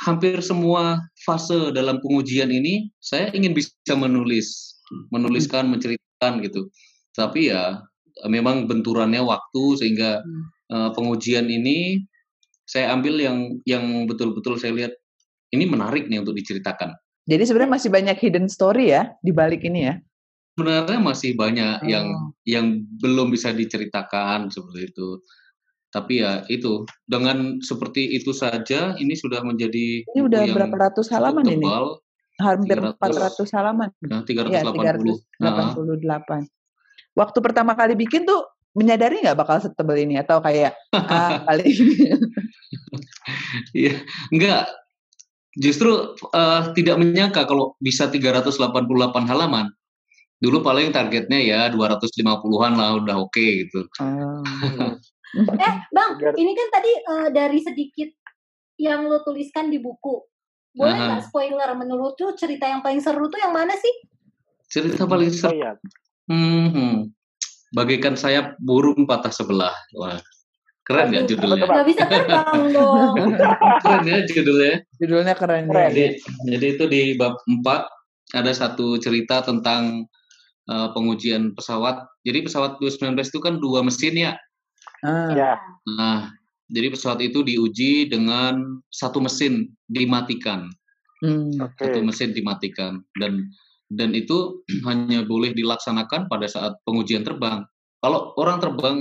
hampir 0.00 0.40
semua 0.40 0.98
fase 1.26 1.70
dalam 1.76 2.00
pengujian 2.00 2.48
ini 2.48 2.88
saya 2.98 3.28
ingin 3.36 3.52
bisa 3.52 3.92
menulis, 3.92 4.78
menuliskan, 5.12 5.68
menceritakan 5.68 6.40
gitu. 6.40 6.72
Tapi 7.12 7.52
ya 7.52 7.82
memang 8.28 8.64
benturannya 8.64 9.20
waktu 9.20 9.64
sehingga 9.76 10.24
uh, 10.72 10.90
pengujian 10.96 11.46
ini 11.52 12.00
saya 12.64 12.94
ambil 12.96 13.20
yang 13.20 13.60
yang 13.68 14.08
betul-betul 14.08 14.56
saya 14.56 14.72
lihat 14.72 14.92
ini 15.52 15.68
menarik 15.68 16.08
nih 16.08 16.24
untuk 16.24 16.34
diceritakan. 16.34 16.96
Jadi 17.28 17.42
sebenarnya 17.46 17.72
masih 17.78 17.90
banyak 17.92 18.16
hidden 18.18 18.48
story 18.50 18.90
ya 18.90 19.12
di 19.22 19.30
balik 19.30 19.62
ini 19.62 19.86
ya 19.86 19.94
sebenarnya 20.56 21.00
masih 21.00 21.32
banyak 21.34 21.76
oh. 21.80 21.88
yang 21.88 22.06
yang 22.44 22.66
belum 23.00 23.32
bisa 23.32 23.50
diceritakan 23.56 24.52
seperti 24.52 24.92
itu. 24.92 25.20
Tapi 25.92 26.24
ya 26.24 26.40
itu 26.48 26.88
dengan 27.04 27.60
seperti 27.60 28.16
itu 28.16 28.32
saja 28.32 28.96
ini 28.96 29.12
sudah 29.12 29.44
menjadi 29.44 30.08
ini 30.08 30.20
udah 30.24 30.42
berapa 30.48 30.76
ratus 30.88 31.12
halaman 31.12 31.44
tebal, 31.44 32.00
ini? 32.00 32.40
Hampir 32.40 32.78
300, 32.80 33.44
400 33.44 33.56
halaman. 33.60 33.88
Ya, 34.00 34.24
380. 34.24 35.20
Ya, 35.36 35.52
388. 35.52 36.48
Waktu 37.12 37.38
pertama 37.44 37.76
kali 37.76 37.92
bikin 37.92 38.24
tuh 38.24 38.40
menyadari 38.72 39.20
nggak 39.20 39.36
bakal 39.36 39.60
setebal 39.60 40.00
ini 40.00 40.16
atau 40.16 40.40
kayak 40.40 40.72
ah, 40.96 41.44
kali 41.52 41.64
ini? 41.68 41.96
Iya, 43.76 44.02
enggak. 44.34 44.66
Justru 45.54 46.16
uh, 46.32 46.62
tidak 46.72 46.96
menyangka 46.98 47.44
kalau 47.44 47.76
bisa 47.78 48.08
388 48.08 48.48
halaman 49.28 49.68
dulu 50.42 50.58
paling 50.58 50.90
targetnya 50.90 51.38
ya 51.38 51.60
250-an 51.70 52.74
lah 52.74 52.98
udah 52.98 53.16
oke 53.22 53.30
okay, 53.30 53.62
gitu. 53.62 53.86
Oh. 54.02 54.42
Eh 55.36 55.74
bang, 55.96 56.12
ini 56.36 56.52
kan 56.52 56.68
tadi 56.68 56.92
uh, 57.08 57.28
dari 57.32 57.58
sedikit 57.64 58.10
yang 58.76 59.08
lo 59.08 59.24
tuliskan 59.24 59.72
di 59.72 59.80
buku. 59.80 60.20
Boleh 60.72 60.96
nggak 60.96 61.28
spoiler 61.28 61.68
menurut 61.76 62.16
tuh 62.16 62.32
cerita 62.32 62.64
yang 62.64 62.80
paling 62.80 63.00
seru 63.04 63.28
tuh 63.28 63.36
yang 63.36 63.52
mana 63.52 63.76
sih? 63.76 63.94
Cerita 64.72 65.04
paling 65.04 65.28
seru. 65.28 65.52
ya. 65.52 65.76
Hmm, 66.28 66.68
hmm. 66.72 66.96
Bagaikan 67.76 68.16
sayap 68.16 68.56
burung 68.56 69.04
patah 69.04 69.32
sebelah. 69.32 69.76
Wah. 69.96 70.16
Keren 70.82 71.14
nggak 71.14 71.24
judulnya? 71.30 71.66
Gak 71.68 71.86
bisa 71.86 72.04
terbang 72.10 72.60
dong. 72.74 73.14
keren 73.84 74.02
ya 74.02 74.18
judulnya. 74.26 74.74
Judulnya 74.98 75.34
keren. 75.38 75.64
keren. 75.70 75.90
Jadi, 75.94 76.04
jadi 76.50 76.66
itu 76.74 76.84
di 76.90 77.02
bab 77.14 77.38
4 77.46 77.62
ada 78.34 78.52
satu 78.56 78.98
cerita 78.98 79.46
tentang 79.46 80.08
uh, 80.66 80.88
pengujian 80.90 81.54
pesawat. 81.54 82.02
Jadi 82.26 82.50
pesawat 82.50 82.82
2019 82.82 83.14
itu 83.14 83.38
kan 83.38 83.54
dua 83.62 83.86
mesin 83.86 84.18
ya. 84.18 84.32
Ah. 85.02 85.30
Ya. 85.34 85.52
Nah, 85.98 86.30
jadi 86.70 86.94
pesawat 86.94 87.20
itu 87.20 87.42
diuji 87.42 88.08
dengan 88.08 88.80
satu 88.88 89.20
mesin 89.20 89.70
dimatikan. 89.90 90.70
Hmm. 91.22 91.54
Okay. 91.54 91.90
Satu 91.90 92.00
mesin 92.02 92.34
dimatikan 92.34 93.02
dan 93.18 93.46
dan 93.92 94.16
itu 94.16 94.62
hanya 94.88 95.22
boleh 95.26 95.52
dilaksanakan 95.52 96.26
pada 96.26 96.46
saat 96.48 96.78
pengujian 96.88 97.22
terbang. 97.22 97.62
Kalau 98.02 98.34
orang 98.38 98.58
terbang 98.58 98.98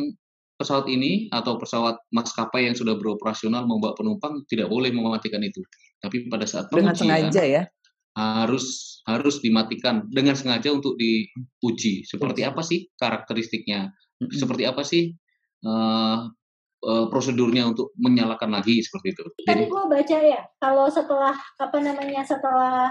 pesawat 0.62 0.86
ini 0.86 1.26
atau 1.34 1.58
pesawat 1.58 1.98
maskapai 2.14 2.70
yang 2.70 2.78
sudah 2.78 2.94
beroperasional 2.94 3.66
membawa 3.66 3.98
penumpang 3.98 4.46
tidak 4.46 4.70
boleh 4.70 4.94
mematikan 4.94 5.42
itu. 5.42 5.66
Tapi 6.06 6.30
pada 6.30 6.46
saat 6.46 6.70
pengujian 6.70 6.94
dengan 6.94 7.34
sengaja 7.34 7.44
ya 7.46 7.64
harus 8.12 9.00
harus 9.08 9.40
dimatikan 9.40 10.04
dengan 10.12 10.36
sengaja 10.36 10.68
untuk 10.76 11.00
diuji 11.00 12.04
seperti 12.04 12.44
apa 12.44 12.60
sih 12.60 12.92
karakteristiknya 13.00 13.88
seperti 14.36 14.68
apa 14.68 14.84
sih 14.84 15.16
uh, 15.66 16.30
uh, 16.86 17.06
prosedurnya 17.10 17.70
untuk 17.70 17.94
menyalakan 17.98 18.58
lagi 18.58 18.82
seperti 18.82 19.14
itu. 19.14 19.22
Tadi 19.46 19.66
gue 19.70 19.84
baca 19.86 20.18
ya 20.22 20.42
kalau 20.58 20.90
setelah 20.90 21.36
apa 21.38 21.78
namanya 21.82 22.22
setelah 22.26 22.90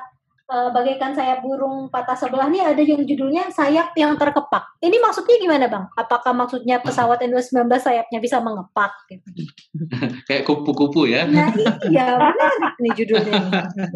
uh, 0.50 0.68
bagaikan 0.74 1.14
sayap 1.14 1.42
burung 1.46 1.88
patah 1.88 2.18
sebelah 2.18 2.50
nih 2.50 2.62
ada 2.62 2.82
yang 2.82 3.02
judulnya 3.06 3.48
sayap 3.54 3.94
yang 3.94 4.18
terkepak. 4.18 4.66
Ini 4.82 4.96
maksudnya 4.98 5.36
gimana 5.38 5.66
bang? 5.70 5.84
Apakah 5.94 6.34
maksudnya 6.34 6.82
pesawat 6.82 7.22
N219 7.26 7.70
sayapnya 7.78 8.18
bisa 8.18 8.42
mengepak? 8.42 8.92
Gitu? 9.06 9.26
Kayak 10.28 10.44
kupu-kupu 10.46 11.06
ya? 11.10 11.24
Nah 11.26 11.54
iya 11.86 12.18
benar 12.18 12.74
nih 12.82 12.92
judulnya. 12.98 13.40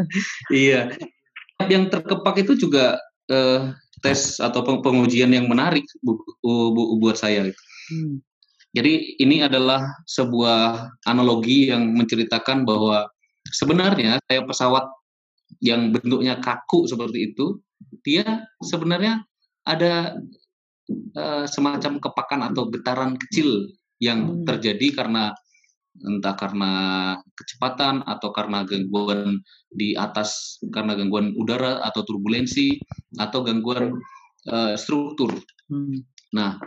iya 0.64 0.80
yang 1.70 1.88
terkepak 1.88 2.44
itu 2.44 2.58
juga 2.58 2.98
uh, 3.30 3.72
tes 4.02 4.36
atau 4.36 4.60
pengujian 4.84 5.32
yang 5.32 5.48
menarik 5.48 5.86
bu, 6.04 6.20
bu, 6.44 6.76
bu, 6.76 6.82
buat 7.00 7.16
saya. 7.16 7.48
Hmm. 7.88 8.20
Jadi 8.74 9.22
ini 9.22 9.38
adalah 9.46 9.86
sebuah 10.02 10.90
analogi 11.06 11.70
yang 11.70 11.94
menceritakan 11.94 12.66
bahwa 12.66 13.06
sebenarnya 13.54 14.18
saya 14.26 14.42
pesawat 14.42 14.82
yang 15.62 15.94
bentuknya 15.94 16.42
kaku 16.42 16.90
seperti 16.90 17.30
itu, 17.30 17.62
dia 18.02 18.42
sebenarnya 18.58 19.22
ada 19.62 20.18
uh, 21.14 21.46
semacam 21.46 22.02
kepakan 22.02 22.40
atau 22.50 22.66
getaran 22.74 23.14
kecil 23.14 23.70
yang 24.02 24.42
hmm. 24.42 24.44
terjadi 24.44 25.04
karena 25.04 25.30
entah 25.94 26.34
karena 26.34 26.72
kecepatan 27.38 28.02
atau 28.02 28.34
karena 28.34 28.66
gangguan 28.66 29.38
di 29.70 29.94
atas 29.94 30.58
karena 30.74 30.98
gangguan 30.98 31.30
udara 31.38 31.78
atau 31.86 32.02
turbulensi 32.02 32.82
atau 33.22 33.46
gangguan 33.46 33.94
uh, 34.50 34.74
struktur. 34.74 35.30
Hmm. 35.70 36.02
Nah, 36.34 36.58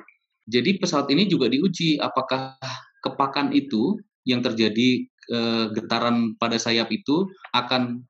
jadi 0.47 0.79
pesawat 0.79 1.11
ini 1.11 1.27
juga 1.27 1.51
diuji 1.51 1.99
apakah 1.99 2.55
kepakan 3.03 3.51
itu 3.51 3.99
yang 4.23 4.39
terjadi 4.39 5.03
uh, 5.31 5.65
getaran 5.75 6.35
pada 6.39 6.55
sayap 6.55 6.87
itu 6.91 7.27
akan 7.51 8.03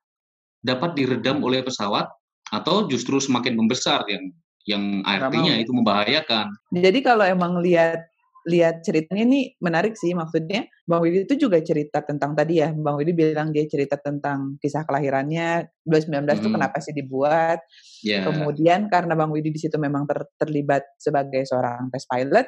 dapat 0.62 0.94
diredam 0.98 1.42
oleh 1.42 1.66
pesawat 1.66 2.10
atau 2.54 2.86
justru 2.86 3.18
semakin 3.18 3.58
membesar 3.58 4.06
yang 4.08 4.30
yang 4.68 4.84
artinya 5.08 5.56
itu 5.58 5.72
membahayakan. 5.72 6.52
Jadi 6.76 7.00
kalau 7.00 7.24
emang 7.24 7.58
lihat 7.64 8.04
lihat 8.48 8.84
ceritanya 8.84 9.24
ini 9.28 9.42
menarik 9.64 9.96
sih 9.96 10.12
maksudnya 10.12 10.68
Bang 10.88 11.04
Widi 11.04 11.28
itu 11.28 11.36
juga 11.36 11.60
cerita 11.60 12.00
tentang 12.00 12.32
tadi 12.32 12.64
ya 12.64 12.72
Bang 12.72 12.96
Widi 12.96 13.12
bilang 13.12 13.52
dia 13.52 13.68
cerita 13.68 14.00
tentang 14.00 14.56
kisah 14.64 14.88
kelahirannya 14.88 15.68
2019 15.84 16.24
hmm. 16.24 16.40
itu 16.40 16.48
kenapa 16.48 16.78
sih 16.80 16.96
dibuat 16.96 17.60
yeah. 18.08 18.24
kemudian 18.24 18.88
karena 18.88 19.14
Bang 19.20 19.36
Widi 19.36 19.52
di 19.52 19.60
situ 19.60 19.76
memang 19.76 20.08
ter, 20.08 20.24
terlibat 20.40 20.88
sebagai 20.96 21.44
seorang 21.44 21.92
test 21.92 22.08
pilot 22.08 22.48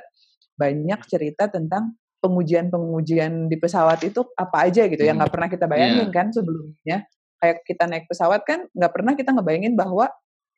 banyak 0.56 1.00
cerita 1.12 1.52
tentang 1.52 2.00
pengujian-pengujian 2.24 3.52
di 3.52 3.60
pesawat 3.60 4.08
itu 4.08 4.24
apa 4.40 4.72
aja 4.72 4.88
gitu 4.88 5.04
hmm. 5.04 5.10
yang 5.12 5.18
nggak 5.20 5.34
pernah 5.36 5.50
kita 5.52 5.66
bayangin 5.68 6.08
yeah. 6.08 6.16
kan 6.16 6.28
sebelumnya 6.32 6.98
kayak 7.44 7.58
kita 7.68 7.84
naik 7.92 8.08
pesawat 8.08 8.42
kan 8.48 8.72
nggak 8.72 8.92
pernah 8.96 9.14
kita 9.20 9.36
ngebayangin 9.36 9.76
bahwa 9.76 10.08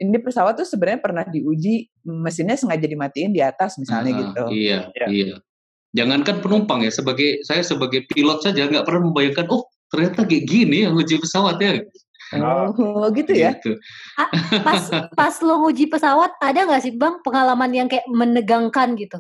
ini 0.02 0.18
pesawat 0.18 0.58
tuh 0.58 0.66
sebenarnya 0.66 1.02
pernah 1.02 1.26
diuji 1.30 1.86
mesinnya 2.06 2.58
sengaja 2.58 2.90
dimatiin 2.90 3.34
di 3.34 3.42
atas 3.42 3.78
misalnya 3.78 4.12
uh, 4.14 4.18
gitu. 4.18 4.44
Iya, 4.50 4.80
ya. 4.98 5.08
iya. 5.14 5.38
Jangankan 5.92 6.40
penumpang 6.40 6.88
ya, 6.88 6.92
sebagai 6.92 7.44
saya 7.44 7.62
sebagai 7.68 8.08
pilot 8.08 8.40
saja 8.40 8.68
nggak 8.72 8.88
pernah 8.88 9.12
membayangkan, 9.12 9.48
oh 9.52 9.68
ternyata 9.92 10.24
kayak 10.24 10.48
gini 10.48 10.88
yang 10.88 10.96
uji 10.96 11.20
pesawat 11.20 11.60
ya. 11.60 11.84
Oh, 12.40 13.12
gitu 13.12 13.36
ya. 13.36 13.60
Gitu. 13.60 13.76
pas 14.64 14.84
pas 15.12 15.36
lo 15.44 15.68
uji 15.68 15.92
pesawat 15.92 16.32
ada 16.40 16.64
nggak 16.64 16.80
sih 16.80 16.96
bang 16.96 17.20
pengalaman 17.20 17.72
yang 17.76 17.88
kayak 17.92 18.08
menegangkan 18.08 18.96
gitu, 18.96 19.20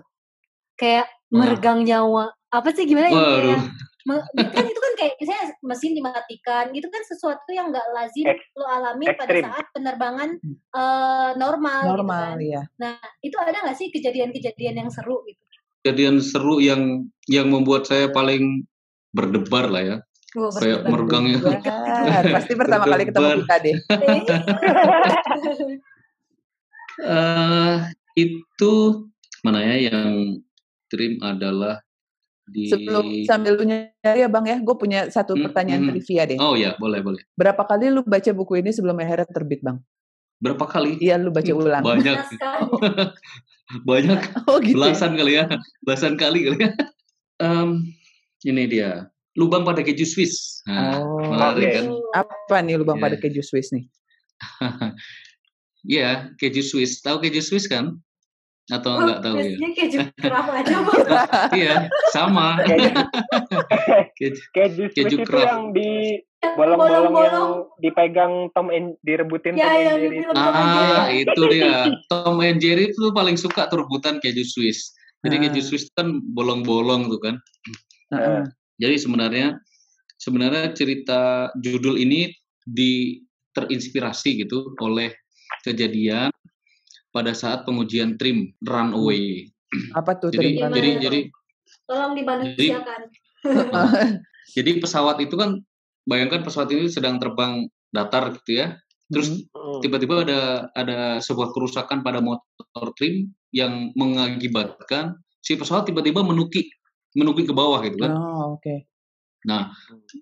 kayak 0.79 1.11
meregang 1.27 1.83
nyawa? 1.83 2.31
Apa 2.47 2.71
sih 2.71 2.87
gimana? 2.87 3.11
Waduh. 3.11 3.51
Ya? 3.51 3.59
Me- 4.01 4.25
kan 4.33 4.65
itu 4.65 4.79
kan 4.81 4.93
kayak 4.97 5.13
misalnya 5.21 5.45
mesin 5.61 5.91
dimatikan 5.93 6.73
gitu 6.73 6.87
kan 6.89 7.03
sesuatu 7.05 7.51
yang 7.53 7.69
nggak 7.69 7.85
lazim 7.93 8.25
Ek- 8.31 8.49
lo 8.57 8.65
alami 8.65 9.05
pada 9.13 9.29
saat 9.29 9.65
penerbangan 9.75 10.29
eh, 10.47 11.31
normal, 11.37 11.81
gitu 11.83 11.91
Normal 11.99 12.29
kan. 12.33 12.41
ya. 12.41 12.61
Nah 12.79 12.95
itu 13.19 13.35
ada 13.37 13.59
nggak 13.59 13.77
sih 13.77 13.91
kejadian-kejadian 13.91 14.87
yang 14.87 14.89
seru 14.89 15.19
gitu? 15.27 15.40
Kejadian 15.81 16.21
seru 16.21 16.61
yang 16.61 17.09
yang 17.25 17.49
membuat 17.49 17.89
saya 17.89 18.05
paling 18.09 18.65
berdebar 19.11 19.67
lah 19.67 19.81
ya. 19.81 19.97
Oh, 20.37 20.47
Kayak 20.53 20.85
berdebar. 20.87 20.91
mergangnya. 20.93 21.39
Pasti 22.31 22.53
pertama 22.55 22.83
kali 22.87 23.03
ketemu 23.09 23.25
Berdebar. 23.25 23.43
kita 23.43 23.55
deh. 23.59 23.75
eh 27.01 27.77
itu 28.13 28.73
mana 29.41 29.59
ya 29.63 29.89
yang 29.89 30.37
trim 30.87 31.17
adalah 31.23 31.81
di 32.45 32.67
Sebelum 32.67 33.23
sambil 33.23 33.55
lu 33.55 33.63
nyari 33.63 34.19
ya 34.21 34.27
Bang 34.27 34.43
ya, 34.43 34.59
gue 34.59 34.75
punya 34.75 35.07
satu 35.07 35.33
Hmm, 35.33 35.47
pertanyaan 35.47 35.87
hmm. 35.87 35.91
trivia 35.95 36.23
deh. 36.27 36.37
Oh 36.37 36.53
ya, 36.59 36.75
boleh 36.75 36.99
boleh. 36.99 37.23
Berapa 37.33 37.63
kali 37.63 37.87
lu 37.87 38.03
baca 38.03 38.27
buku 38.35 38.59
ini 38.59 38.75
sebelum 38.75 38.99
akhirnya 38.99 39.25
terbit 39.31 39.63
Bang? 39.63 39.79
Berapa 40.41 40.65
kali? 40.65 40.97
Iya, 40.97 41.21
lu 41.21 41.29
baca 41.29 41.53
ulang. 41.53 41.85
Banyak, 41.85 42.17
banyak, 43.89 44.19
Oh 44.49 44.57
gitu. 44.57 44.73
ya? 44.73 44.89
belasan 44.89 45.13
kali 45.13 45.33
ya, 45.37 45.45
belasan 45.85 46.17
kali 46.17 46.49
kali 46.49 46.57
ya. 46.65 46.69
Em, 47.37 47.93
ini 48.43 48.65
dia, 48.65 49.05
lubang 49.37 49.61
pada 49.61 49.85
keju 49.85 50.03
Swiss. 50.03 50.65
Nah, 50.65 50.97
Oh. 50.97 51.29
menarik 51.29 51.61
Oke. 51.63 51.75
kan? 51.77 51.85
Apa 52.25 52.55
nih 52.65 52.75
lubang 52.81 52.97
Iya. 52.97 53.03
pada 53.05 53.15
keju 53.17 53.41
Swiss 53.41 53.69
nih? 53.69 53.85
Iya, 55.81 56.29
keju 56.37 56.61
Swiss. 56.61 57.01
Tahu 57.01 57.21
keju 57.21 57.41
Swiss 57.41 57.65
kan? 57.65 57.97
Atau 58.71 58.89
Oh, 58.89 58.99
enggak 59.01 59.19
tahu 59.21 59.35
ya? 59.37 59.57
keju 59.69 59.99
kerap 60.23 60.47
aja 60.49 60.75
Bang. 60.79 61.03
iya, 61.51 61.75
sama. 62.09 62.55
Keju, 64.15 64.39
keju, 64.53 64.83
keju 64.93 65.15
itu 65.19 65.37
yang 65.37 65.71
di 65.71 66.21
bolong-bolong 66.41 67.13
yang 67.19 67.41
dipegang 67.77 68.33
Tom 68.51 68.69
and 68.69 68.95
direbutin 69.01 69.53
Ya, 69.53 69.67
Tom 69.67 69.75
and 69.75 69.83
yang 69.83 69.97
Jerry. 69.97 70.01
di 70.01 70.17
film 70.17 70.33
Tom 70.33 70.53
and 70.53 70.69
Jerry. 70.69 70.89
Ah, 70.89 71.05
itu 71.11 71.41
dia. 71.49 71.73
Tom 72.07 72.37
and 72.39 72.57
Jerry 72.57 72.83
itu 72.87 73.03
paling 73.11 73.35
suka 73.35 73.67
tuh 73.67 73.83
rebutan 73.83 74.17
keju 74.17 74.41
Swiss. 74.41 74.93
Jadi 75.21 75.35
Ah. 75.35 75.41
keju 75.43 75.61
Swiss 75.61 75.85
kan 75.91 76.07
bolong-bolong 76.31 77.05
tuh 77.07 77.19
kan. 77.19 77.35
Heeh. 78.09 78.41
Jadi 78.77 78.95
sebenarnya 78.97 79.47
sebenarnya 80.15 80.71
cerita 80.71 81.21
judul 81.55 81.97
ini 81.97 82.31
di 82.61 83.19
terinspirasi 83.51 84.41
gitu 84.41 84.73
oleh 84.79 85.11
kejadian 85.61 86.30
pada 87.11 87.35
saat 87.35 87.67
pengujian 87.67 88.15
trim 88.15 88.55
runaway. 88.63 89.47
Apa 89.95 90.19
tuh 90.19 90.31
Jadi 90.31 90.59
terima? 90.59 90.71
jadi 90.71 90.89
jadi 90.99 91.19
Tolong 91.87 92.13
dimanusiakan. 92.15 93.01
jadi 94.55 94.71
pesawat 94.79 95.17
itu 95.23 95.35
kan 95.39 95.59
bayangkan 96.07 96.43
pesawat 96.43 96.71
ini 96.71 96.91
sedang 96.91 97.19
terbang 97.19 97.67
datar 97.91 98.31
gitu 98.35 98.59
ya. 98.63 98.75
Terus 99.11 99.43
Hmm. 99.51 99.83
tiba-tiba 99.83 100.23
ada 100.23 100.71
ada 100.75 100.97
sebuah 101.19 101.51
kerusakan 101.51 102.01
pada 102.03 102.23
motor 102.23 102.87
trim 102.95 103.31
yang 103.51 103.91
mengakibatkan 103.95 105.19
si 105.43 105.55
pesawat 105.59 105.87
tiba-tiba 105.87 106.23
menukik 106.23 106.67
menukik 107.15 107.51
ke 107.51 107.53
bawah 107.55 107.83
gitu 107.83 107.99
kan. 107.99 108.11
Oh, 108.15 108.55
oke. 108.55 108.87
Nah, 109.43 109.73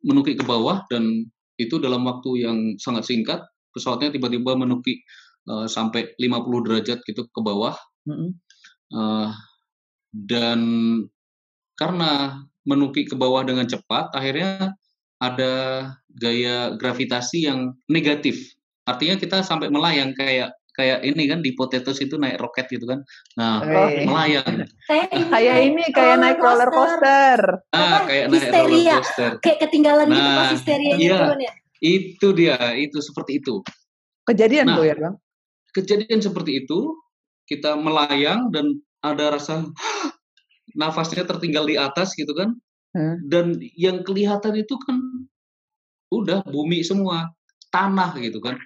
menukik 0.01 0.41
ke 0.41 0.45
bawah 0.45 0.85
dan 0.89 1.27
itu 1.59 1.75
dalam 1.77 2.01
waktu 2.07 2.45
yang 2.49 2.57
sangat 2.79 3.05
singkat 3.05 3.43
pesawatnya 3.75 4.15
tiba-tiba 4.15 4.55
menukik 4.55 5.03
eh, 5.49 5.65
sampai 5.65 6.13
50 6.15 6.65
derajat 6.65 6.99
gitu 7.03 7.25
ke 7.25 7.39
bawah 7.41 7.73
Mm-mm. 8.05 8.31
Eh, 8.89 9.29
dan 10.11 10.59
karena 11.75 12.41
menukik 12.65 13.09
ke 13.09 13.15
bawah 13.15 13.41
dengan 13.41 13.65
cepat 13.65 14.11
akhirnya 14.11 14.73
ada 15.19 15.53
gaya 16.09 16.73
gravitasi 16.73 17.45
yang 17.45 17.75
negatif. 17.85 18.39
Artinya 18.83 19.15
kita 19.15 19.43
sampai 19.43 19.67
melayang 19.67 20.15
kayak 20.15 20.55
kayak 20.71 21.03
ini 21.03 21.27
kan 21.27 21.43
di 21.43 21.51
potatoes 21.53 21.99
itu 21.99 22.15
naik 22.15 22.39
roket 22.39 22.71
gitu 22.71 22.87
kan. 22.87 23.03
Nah, 23.35 23.59
Wih. 23.61 24.07
melayang. 24.07 24.63
Kayak 24.87 25.07
ini, 25.11 25.27
Kayak 25.27 25.57
ini 25.61 25.83
kayak 25.91 26.15
naik 26.17 26.39
roller 26.39 26.71
coaster. 26.71 27.39
Ah, 27.69 27.77
Apa? 27.77 27.97
kayak 28.07 28.25
naik 28.25 28.39
Histeria. 28.39 28.63
roller 28.63 28.95
coaster. 28.95 29.31
Kayak 29.43 29.57
ketinggalan 29.61 30.05
gitu 30.07 30.23
Nah, 30.23 30.35
pas 30.39 30.49
histerianya 30.55 30.97
iya. 30.97 31.17
turun 31.19 31.39
ya. 31.43 31.53
Itu 31.79 32.27
dia, 32.31 32.57
itu 32.79 32.97
seperti 33.03 33.31
itu. 33.37 33.59
Kejadian 34.23 34.65
Nah. 34.71 34.75
tuh 34.79 34.85
ya, 34.87 34.95
Bang. 34.95 35.15
Kejadian 35.75 36.21
seperti 36.21 36.65
itu, 36.65 36.97
kita 37.45 37.77
melayang 37.77 38.49
dan 38.53 38.77
ada 39.01 39.37
rasa 39.37 39.65
nafasnya 40.77 41.25
tertinggal 41.25 41.65
di 41.65 41.79
atas 41.79 42.13
gitu 42.13 42.31
kan. 42.33 42.53
Hmm. 42.93 43.21
Dan 43.29 43.57
yang 43.77 44.01
kelihatan 44.01 44.57
itu 44.57 44.73
kan 44.85 44.97
udah 46.09 46.41
bumi 46.49 46.81
semua, 46.81 47.29
tanah 47.69 48.17
gitu 48.17 48.41
kan. 48.41 48.57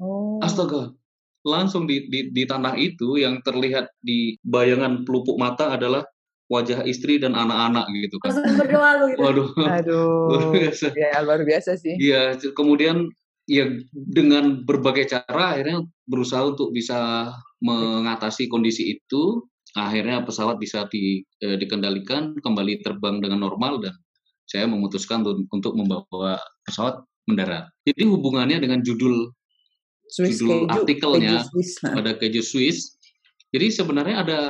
Oh. 0.00 0.40
Astaga. 0.44 0.92
Langsung 1.40 1.88
di, 1.88 2.04
di, 2.12 2.28
di 2.28 2.44
tanah 2.44 2.76
itu 2.76 3.16
yang 3.16 3.40
terlihat 3.40 3.88
di 4.04 4.36
bayangan 4.44 5.08
pelupuk 5.08 5.40
mata 5.40 5.72
adalah 5.72 6.04
wajah 6.52 6.84
istri 6.84 7.16
dan 7.16 7.32
anak-anak 7.32 7.88
gitu 7.96 8.20
kan. 8.20 8.36
Langsung 8.36 8.58
berdoa 8.60 8.90
lu 9.00 9.06
gitu. 9.14 9.20
Waduh, 9.24 9.48
luar 9.56 9.72
Aduh. 9.80 10.52
biasa. 10.52 10.86
Ya, 10.92 11.24
luar 11.24 11.40
biasa 11.46 11.70
sih. 11.80 11.94
Iya, 11.96 12.36
kemudian 12.52 13.08
ya 13.50 13.66
dengan 13.90 14.62
berbagai 14.62 15.10
cara 15.10 15.58
akhirnya 15.58 15.82
berusaha 16.06 16.46
untuk 16.46 16.70
bisa 16.70 17.30
mengatasi 17.58 18.46
kondisi 18.46 18.94
itu. 18.94 19.42
Akhirnya 19.74 20.26
pesawat 20.26 20.58
bisa 20.58 20.86
di, 20.90 21.22
eh, 21.42 21.54
dikendalikan 21.54 22.34
kembali 22.42 22.82
terbang 22.82 23.22
dengan 23.22 23.46
normal 23.46 23.78
dan 23.78 23.94
saya 24.42 24.66
memutuskan 24.66 25.22
untuk, 25.22 25.46
untuk 25.54 25.72
membawa 25.78 26.38
pesawat 26.66 27.06
mendarat. 27.30 27.70
Jadi 27.86 28.02
hubungannya 28.02 28.58
dengan 28.58 28.82
judul 28.82 29.30
Swiss 30.10 30.42
judul 30.42 30.66
keju, 30.66 30.74
artikelnya 30.74 31.38
keju 31.38 31.46
Swiss. 31.54 31.70
Nah. 31.86 31.94
pada 31.94 32.10
keju 32.18 32.42
Swiss. 32.42 32.78
Jadi 33.54 33.66
sebenarnya 33.70 34.16
ada 34.26 34.40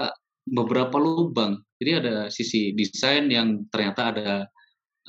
beberapa 0.48 0.96
lubang. 0.96 1.60
Jadi 1.76 1.90
ada 2.00 2.14
sisi 2.32 2.72
desain 2.72 3.28
yang 3.28 3.68
ternyata 3.68 4.16
ada 4.16 4.28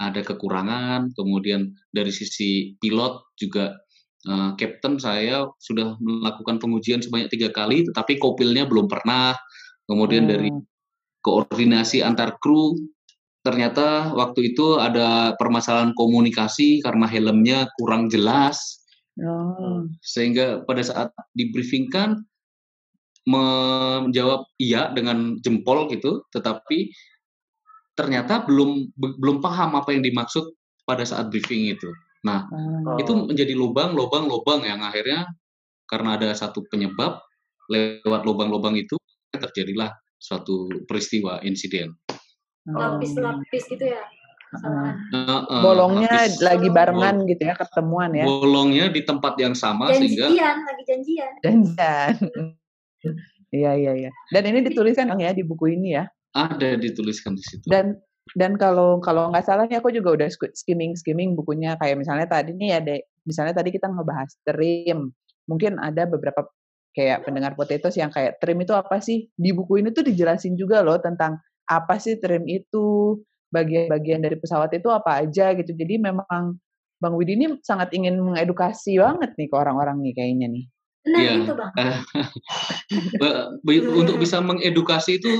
ada 0.01 0.25
kekurangan. 0.25 1.13
Kemudian 1.13 1.77
dari 1.93 2.09
sisi 2.09 2.73
pilot 2.81 3.37
juga 3.37 3.77
eh, 4.25 4.51
Captain 4.57 4.97
saya 4.97 5.45
sudah 5.61 5.97
melakukan 6.01 6.57
pengujian 6.57 7.01
sebanyak 7.05 7.29
tiga 7.29 7.49
kali, 7.53 7.85
tetapi 7.89 8.17
kopilnya 8.17 8.65
belum 8.65 8.89
pernah. 8.89 9.37
Kemudian 9.85 10.25
dari 10.25 10.49
Oh. 10.49 10.65
koordinasi 11.21 12.01
antar 12.01 12.41
kru 12.41 12.73
ternyata 13.45 14.13
waktu 14.13 14.53
itu 14.53 14.77
ada 14.77 15.33
permasalahan 15.37 15.93
komunikasi 15.97 16.81
karena 16.81 17.05
helmnya 17.09 17.69
kurang 17.77 18.09
jelas 18.09 18.81
Oh. 19.21 19.85
sehingga 20.01 20.65
pada 20.65 20.81
saat 20.81 21.09
dibriefingkan 21.37 22.21
menjawab 23.27 24.49
iya 24.57 24.89
dengan 24.93 25.37
jempol 25.45 25.85
gitu, 25.93 26.25
tetapi 26.33 26.89
ternyata 28.01 28.41
belum 28.41 28.89
be- 28.97 29.15
belum 29.21 29.37
paham 29.37 29.77
apa 29.77 29.93
yang 29.93 30.01
dimaksud 30.01 30.49
pada 30.81 31.05
saat 31.05 31.29
briefing 31.29 31.69
itu. 31.69 31.85
Nah, 32.25 32.49
Oh. 32.49 32.97
itu 32.97 33.13
menjadi 33.13 33.53
lubang, 33.53 33.93
lubang, 33.93 34.25
lubang 34.25 34.65
yang 34.65 34.81
akhirnya 34.81 35.29
karena 35.85 36.17
ada 36.17 36.33
satu 36.33 36.65
penyebab 36.65 37.21
lewat 37.69 38.25
lubang-lubang 38.25 38.73
itu 38.73 38.97
terjadilah 39.29 39.93
suatu 40.17 40.65
peristiwa 40.89 41.37
insiden. 41.45 41.93
Oh. 42.65 42.97
Lapis-lapis 42.97 43.69
gitu 43.69 43.85
ya. 43.85 44.01
Eh, 44.51 44.91
eh, 45.15 45.61
Bolongnya 45.63 46.11
lapis 46.11 46.43
lagi 46.43 46.67
Bolong. 46.67 46.75
barengan 46.75 47.15
gitu 47.23 47.43
ya, 47.47 47.55
ketemuan 47.55 48.11
ya. 48.11 48.25
bolongnya 48.27 48.91
di 48.91 49.01
tempat 49.01 49.39
yang 49.39 49.55
sama 49.55 49.87
sehingga 49.95 50.27
Janjian, 50.27 50.57
lagi 50.65 50.83
janjian. 50.89 51.31
Janjian. 51.39 52.13
Iya, 53.51 53.75
iya, 53.75 53.91
iya. 53.97 54.11
Dan 54.31 54.47
ini 54.47 54.63
dituliskan 54.63 55.11
Bang 55.11 55.19
ya 55.19 55.35
di 55.35 55.43
buku 55.43 55.75
ini 55.75 55.99
ya. 55.99 56.07
Ada 56.32 56.80
dituliskan 56.80 57.36
di 57.36 57.44
situ. 57.44 57.65
Dan 57.67 58.00
dan 58.38 58.56
kalau 58.56 59.02
kalau 59.04 59.28
nggak 59.34 59.44
salah 59.44 59.67
nih 59.67 59.84
aku 59.84 59.91
juga 59.91 60.15
udah 60.15 60.30
sk- 60.32 60.56
skimming 60.56 60.96
skimming 60.96 61.36
bukunya 61.36 61.76
kayak 61.82 62.00
misalnya 62.00 62.30
tadi 62.30 62.56
nih 62.56 62.80
ada 62.80 62.96
misalnya 63.28 63.60
tadi 63.60 63.76
kita 63.76 63.91
ngebahas 63.91 64.32
trim 64.48 65.12
mungkin 65.50 65.76
ada 65.82 66.08
beberapa 66.08 66.48
kayak 66.96 67.28
pendengar 67.28 67.58
potatoes 67.60 68.00
yang 68.00 68.13
kayak 68.13 68.39
trim 68.39 68.62
itu 68.63 68.72
apa 68.72 69.04
sih 69.04 69.28
di 69.36 69.52
buku 69.52 69.84
ini 69.84 69.91
tuh 69.91 70.06
dijelasin 70.06 70.56
juga 70.56 70.80
loh 70.80 70.96
tentang 71.02 71.41
apa 71.67 72.00
sih 72.00 72.22
trim 72.24 72.48
itu 72.48 73.20
bagian-bagian 73.52 74.24
dari 74.24 74.39
pesawat 74.39 74.72
itu 74.72 74.88
apa 74.88 75.28
aja 75.28 75.52
gitu 75.58 75.76
jadi 75.76 76.00
memang 76.00 76.56
Bang 77.02 77.17
Widi 77.17 77.36
ini 77.36 77.58
sangat 77.65 77.91
ingin 77.91 78.22
mengedukasi 78.22 79.02
banget 79.02 79.34
nih 79.36 79.50
ke 79.50 79.56
orang-orang 79.58 80.00
nih 80.00 80.13
kayaknya 80.15 80.48
nih 80.48 80.65
Nah, 81.02 81.17
Iya. 81.17 81.34
itu 81.41 81.54
Bang. 81.58 81.74
Untuk 83.98 84.22
bisa 84.22 84.38
mengedukasi 84.38 85.17
itu 85.17 85.34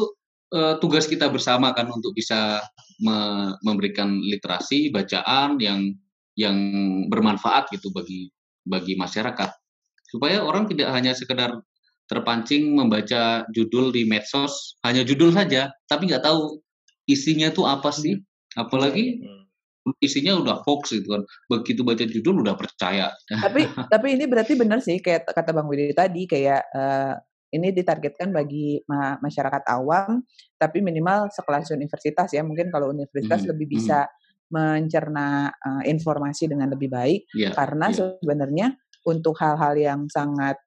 eh, 0.52 0.76
tugas 0.80 1.08
kita 1.08 1.32
bersama 1.32 1.72
kan 1.72 1.88
untuk 1.90 2.16
bisa 2.16 2.62
me- 3.02 3.56
memberikan 3.66 4.20
literasi 4.22 4.92
bacaan 4.92 5.58
yang 5.60 5.96
yang 6.40 6.58
bermanfaat 7.12 7.68
gitu 7.76 7.92
bagi 7.92 8.32
bagi 8.64 8.96
masyarakat 8.96 9.50
supaya 10.08 10.44
orang 10.44 10.70
tidak 10.70 10.92
hanya 10.96 11.12
sekedar 11.12 11.60
terpancing 12.08 12.76
membaca 12.76 13.48
judul 13.56 13.92
di 13.96 14.04
medsos 14.04 14.76
hanya 14.84 15.04
judul 15.08 15.32
saja 15.32 15.72
tapi 15.88 16.12
nggak 16.12 16.24
tahu 16.24 16.60
isinya 17.08 17.52
itu 17.52 17.64
apa 17.64 17.90
sih 17.92 18.20
apalagi 18.56 19.24
isinya 19.98 20.38
udah 20.38 20.62
hoax 20.62 20.94
gitu 20.94 21.08
kan. 21.10 21.24
Begitu 21.50 21.82
baca 21.82 22.04
judul 22.06 22.46
udah 22.46 22.54
percaya. 22.54 23.10
Tapi 23.26 23.66
tapi 23.90 24.08
ini 24.14 24.30
berarti 24.30 24.54
benar 24.54 24.80
sih 24.84 25.02
kayak 25.02 25.26
kata 25.34 25.52
Bang 25.56 25.66
Widi 25.66 25.94
tadi 25.96 26.30
kayak 26.30 26.62
uh, 26.74 27.18
ini 27.52 27.76
ditargetkan 27.76 28.32
bagi 28.32 28.80
ma 28.88 29.20
masyarakat 29.20 29.64
awam, 29.68 30.24
tapi 30.56 30.80
minimal 30.80 31.28
sekelas 31.32 31.72
universitas 31.76 32.32
ya. 32.32 32.42
Mungkin 32.42 32.72
kalau 32.72 32.92
universitas 32.96 33.44
hmm. 33.44 33.50
lebih 33.52 33.68
hmm. 33.68 33.76
bisa 33.76 34.00
hmm. 34.08 34.16
mencerna 34.52 35.52
uh, 35.52 35.84
informasi 35.84 36.48
dengan 36.48 36.72
lebih 36.72 36.88
baik, 36.92 37.28
yeah, 37.36 37.52
karena 37.52 37.92
yeah. 37.92 37.98
sebenarnya 38.00 38.68
untuk 39.06 39.36
hal-hal 39.42 39.74
yang 39.76 40.02
sangat 40.08 40.58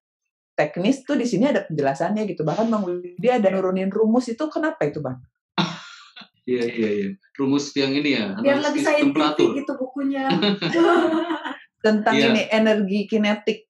teknis 0.54 1.02
tuh 1.02 1.18
di 1.18 1.26
sini 1.26 1.50
ada 1.50 1.66
penjelasannya 1.66 2.22
gitu. 2.30 2.46
Bahkan 2.46 2.66
Bang 2.70 2.86
Widi 2.86 3.28
ada 3.28 3.50
nurunin 3.50 3.90
rumus 3.90 4.30
itu 4.30 4.44
kenapa 4.48 4.86
itu 4.86 5.02
Bang? 5.02 5.20
Iya 6.44 6.60
iya 6.68 6.90
iya. 6.92 7.08
Rumus 7.40 7.72
yang 7.72 7.96
ini 7.96 8.20
ya. 8.20 8.36
Biar 8.36 8.60
lebih 8.60 8.84
temperatur 8.84 9.56
gitu 9.56 9.72
bukunya. 9.80 10.28
Tentang 11.84 12.12
yeah. 12.12 12.28
ini 12.36 12.42
energi 12.52 13.08
kinetik. 13.08 13.64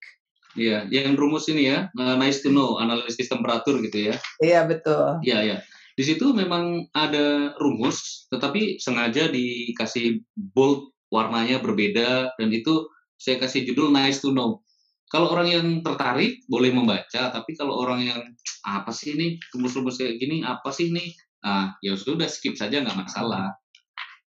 Iya, 0.55 0.87
yang 0.87 1.19
rumus 1.19 1.51
ini 1.51 1.67
ya, 1.67 1.91
uh, 1.99 2.15
nice 2.15 2.41
to 2.47 2.55
know, 2.55 2.79
analisis 2.79 3.27
temperatur 3.27 3.83
gitu 3.83 4.11
ya. 4.11 4.15
Iya 4.39 4.61
betul. 4.71 5.19
Iya 5.27 5.39
iya. 5.43 5.59
Di 5.95 6.03
situ 6.03 6.31
memang 6.35 6.91
ada 6.95 7.55
rumus, 7.59 8.27
tetapi 8.31 8.79
sengaja 8.79 9.31
dikasih 9.31 10.23
bold 10.35 10.91
warnanya 11.11 11.63
berbeda 11.63 12.35
dan 12.35 12.49
itu 12.51 12.91
saya 13.19 13.39
kasih 13.39 13.67
judul 13.67 13.95
nice 13.95 14.19
to 14.23 14.35
know. 14.35 14.63
Kalau 15.11 15.31
orang 15.31 15.47
yang 15.47 15.67
tertarik 15.87 16.43
boleh 16.51 16.75
membaca, 16.75 17.31
tapi 17.31 17.55
kalau 17.55 17.79
orang 17.79 18.03
yang 18.03 18.21
apa 18.67 18.91
sih 18.91 19.15
ini 19.15 19.39
rumus-rumus 19.55 20.03
kayak 20.03 20.19
gini, 20.19 20.43
apa 20.43 20.75
sih 20.75 20.91
ini 20.91 21.15
ah 21.45 21.77
ya 21.85 21.95
sudah 21.95 22.27
skip 22.27 22.59
saja 22.59 22.83
nggak 22.83 22.99
masalah. 22.99 23.55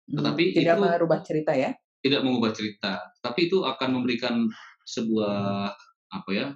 Hmm, 0.05 0.21
Tetapi 0.21 0.53
tidak 0.53 0.77
itu 0.77 0.85
merubah 0.85 1.21
cerita 1.25 1.53
ya? 1.57 1.73
Tidak 2.05 2.21
mengubah 2.21 2.53
cerita, 2.53 3.01
tapi 3.25 3.49
itu 3.49 3.65
akan 3.65 3.89
memberikan 3.97 4.45
sebuah 4.85 5.73
apa 6.15 6.31
ya 6.31 6.47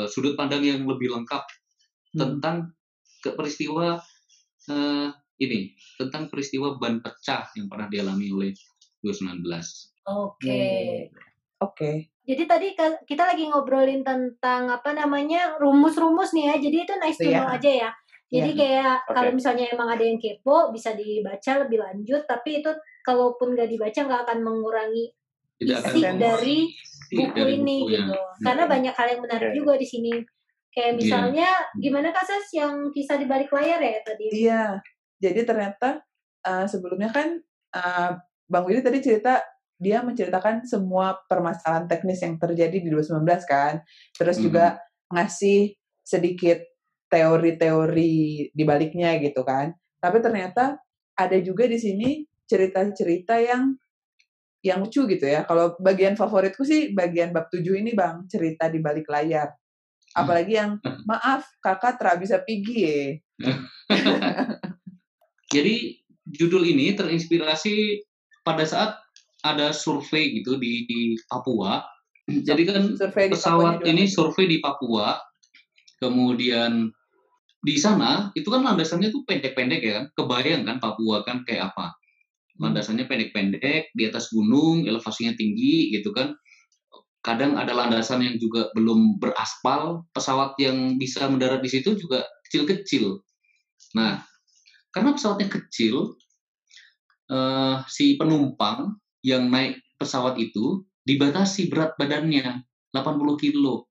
uh, 0.00 0.08
sudut 0.08 0.32
pandang 0.34 0.64
yang 0.64 0.88
lebih 0.88 1.12
lengkap 1.12 1.44
hmm. 1.44 2.18
tentang 2.18 2.72
ke 3.22 3.36
peristiwa 3.36 4.00
uh, 4.72 5.08
ini 5.38 5.74
tentang 6.00 6.32
peristiwa 6.32 6.80
ban 6.80 7.04
pecah 7.04 7.50
yang 7.58 7.66
pernah 7.66 7.90
dialami 7.90 8.30
oleh 8.30 8.50
2019. 9.02 9.42
Oke. 9.42 9.66
Okay. 10.06 11.10
Oke. 11.62 11.74
Okay. 11.74 11.96
Jadi 12.22 12.42
tadi 12.46 12.68
kita 13.02 13.34
lagi 13.34 13.50
ngobrolin 13.50 14.06
tentang 14.06 14.70
apa 14.70 14.94
namanya 14.94 15.58
rumus-rumus 15.58 16.30
nih 16.30 16.54
ya. 16.54 16.56
Jadi 16.62 16.76
itu 16.86 16.94
nice 17.02 17.18
to 17.18 17.26
know 17.26 17.46
yeah. 17.50 17.56
aja 17.58 17.70
ya. 17.70 17.90
Jadi 18.32 18.50
yeah. 18.54 18.58
kayak 18.62 18.96
okay. 19.02 19.14
kalau 19.18 19.30
misalnya 19.34 19.66
emang 19.74 19.88
ada 19.90 20.04
yang 20.06 20.18
kepo 20.22 20.70
bisa 20.70 20.94
dibaca 20.94 21.52
lebih 21.66 21.78
lanjut, 21.82 22.22
tapi 22.24 22.62
itu 22.62 22.70
kalaupun 23.02 23.58
nggak 23.58 23.68
dibaca 23.68 24.00
nggak 24.06 24.22
akan 24.24 24.38
mengurangi 24.46 25.10
Tidak 25.58 25.78
isi 25.82 26.00
akan 26.00 26.14
dari 26.16 26.58
buku 27.12 27.36
dari 27.36 27.54
ini 27.60 27.76
buku 27.84 27.92
gitu. 27.92 28.14
Ya. 28.16 28.24
Karena 28.40 28.64
banyak 28.64 28.94
hal 28.96 29.08
yang 29.12 29.20
menarik 29.20 29.50
okay. 29.52 29.58
juga 29.58 29.72
di 29.76 29.86
sini. 29.86 30.12
Kayak 30.72 30.92
iya. 30.92 30.98
misalnya 30.98 31.50
yeah. 31.52 31.80
gimana 31.80 32.08
kasus 32.16 32.44
yang 32.56 32.74
kisah 32.88 33.20
di 33.20 33.26
balik 33.28 33.52
layar 33.52 33.80
ya 33.80 34.00
tadi? 34.00 34.26
Iya. 34.32 34.40
Yeah. 34.40 34.70
Jadi 35.22 35.40
ternyata 35.46 35.88
uh, 36.48 36.66
sebelumnya 36.66 37.12
kan 37.12 37.38
uh, 37.76 38.10
Bang 38.48 38.64
Willy 38.66 38.82
tadi 38.82 38.98
cerita 39.04 39.38
dia 39.82 39.98
menceritakan 40.00 40.62
semua 40.62 41.18
permasalahan 41.26 41.90
teknis 41.90 42.22
yang 42.22 42.38
terjadi 42.38 42.76
di 42.78 42.88
2019 42.88 43.22
kan. 43.44 43.82
Terus 44.14 44.38
mm. 44.38 44.42
juga 44.42 44.78
ngasih 45.10 45.74
sedikit 46.02 46.62
teori-teori 47.10 48.14
di 48.50 48.62
baliknya 48.64 49.18
gitu 49.20 49.44
kan. 49.44 49.74
Tapi 50.00 50.18
ternyata 50.24 50.80
ada 51.18 51.36
juga 51.42 51.68
di 51.68 51.76
sini 51.76 52.24
cerita-cerita 52.48 53.36
yang 53.42 53.76
yang 54.62 54.82
lucu 54.82 55.04
gitu 55.10 55.26
ya. 55.26 55.42
Kalau 55.44 55.74
bagian 55.82 56.14
favoritku 56.14 56.62
sih 56.62 56.94
bagian 56.94 57.34
bab 57.34 57.50
7 57.50 57.62
ini 57.82 57.92
Bang, 57.92 58.30
cerita 58.30 58.70
di 58.70 58.78
balik 58.78 59.10
layar. 59.10 59.50
Apalagi 60.14 60.54
yang 60.54 60.78
maaf 61.08 61.44
kakak 61.58 61.98
tra 61.98 62.14
bisa 62.16 62.40
pergi 62.40 62.78
ya. 62.78 62.98
Jadi 65.54 65.98
judul 66.24 66.64
ini 66.64 66.94
terinspirasi 66.94 68.00
pada 68.46 68.64
saat 68.64 68.96
ada 69.42 69.74
survei 69.74 70.38
gitu 70.38 70.56
di, 70.56 70.86
di 70.86 71.00
Papua. 71.26 71.82
Jadi 72.30 72.62
kan 72.64 72.94
survei 72.94 73.26
pesawat 73.34 73.82
ini 73.82 74.06
survei 74.06 74.46
di 74.46 74.62
Papua, 74.62 75.18
kemudian 75.98 76.86
di 77.62 77.78
sana 77.78 78.30
itu 78.34 78.50
kan 78.50 78.62
landasannya 78.62 79.10
tuh 79.10 79.22
pendek-pendek 79.26 79.80
ya 79.82 79.92
kan 80.02 80.06
kebayang 80.18 80.66
kan 80.66 80.82
Papua 80.82 81.22
kan 81.22 81.46
kayak 81.46 81.70
apa 81.70 81.94
landasannya 82.60 83.08
pendek-pendek 83.08 83.92
di 83.96 84.02
atas 84.04 84.28
gunung 84.32 84.84
elevasinya 84.84 85.32
tinggi 85.36 85.92
gitu 85.94 86.12
kan 86.12 86.36
kadang 87.22 87.54
ada 87.54 87.70
landasan 87.72 88.20
yang 88.26 88.36
juga 88.36 88.68
belum 88.74 89.22
beraspal 89.22 90.02
pesawat 90.10 90.58
yang 90.58 90.98
bisa 90.98 91.30
mendarat 91.30 91.62
di 91.62 91.70
situ 91.70 91.94
juga 91.96 92.26
kecil-kecil 92.48 93.22
nah 93.96 94.20
karena 94.92 95.16
pesawatnya 95.16 95.48
kecil 95.48 96.18
uh, 97.32 97.80
si 97.88 98.20
penumpang 98.20 99.00
yang 99.24 99.48
naik 99.48 99.80
pesawat 99.96 100.36
itu 100.36 100.84
dibatasi 101.06 101.72
berat 101.72 101.96
badannya 101.96 102.62
80 102.92 103.42
kilo 103.42 103.88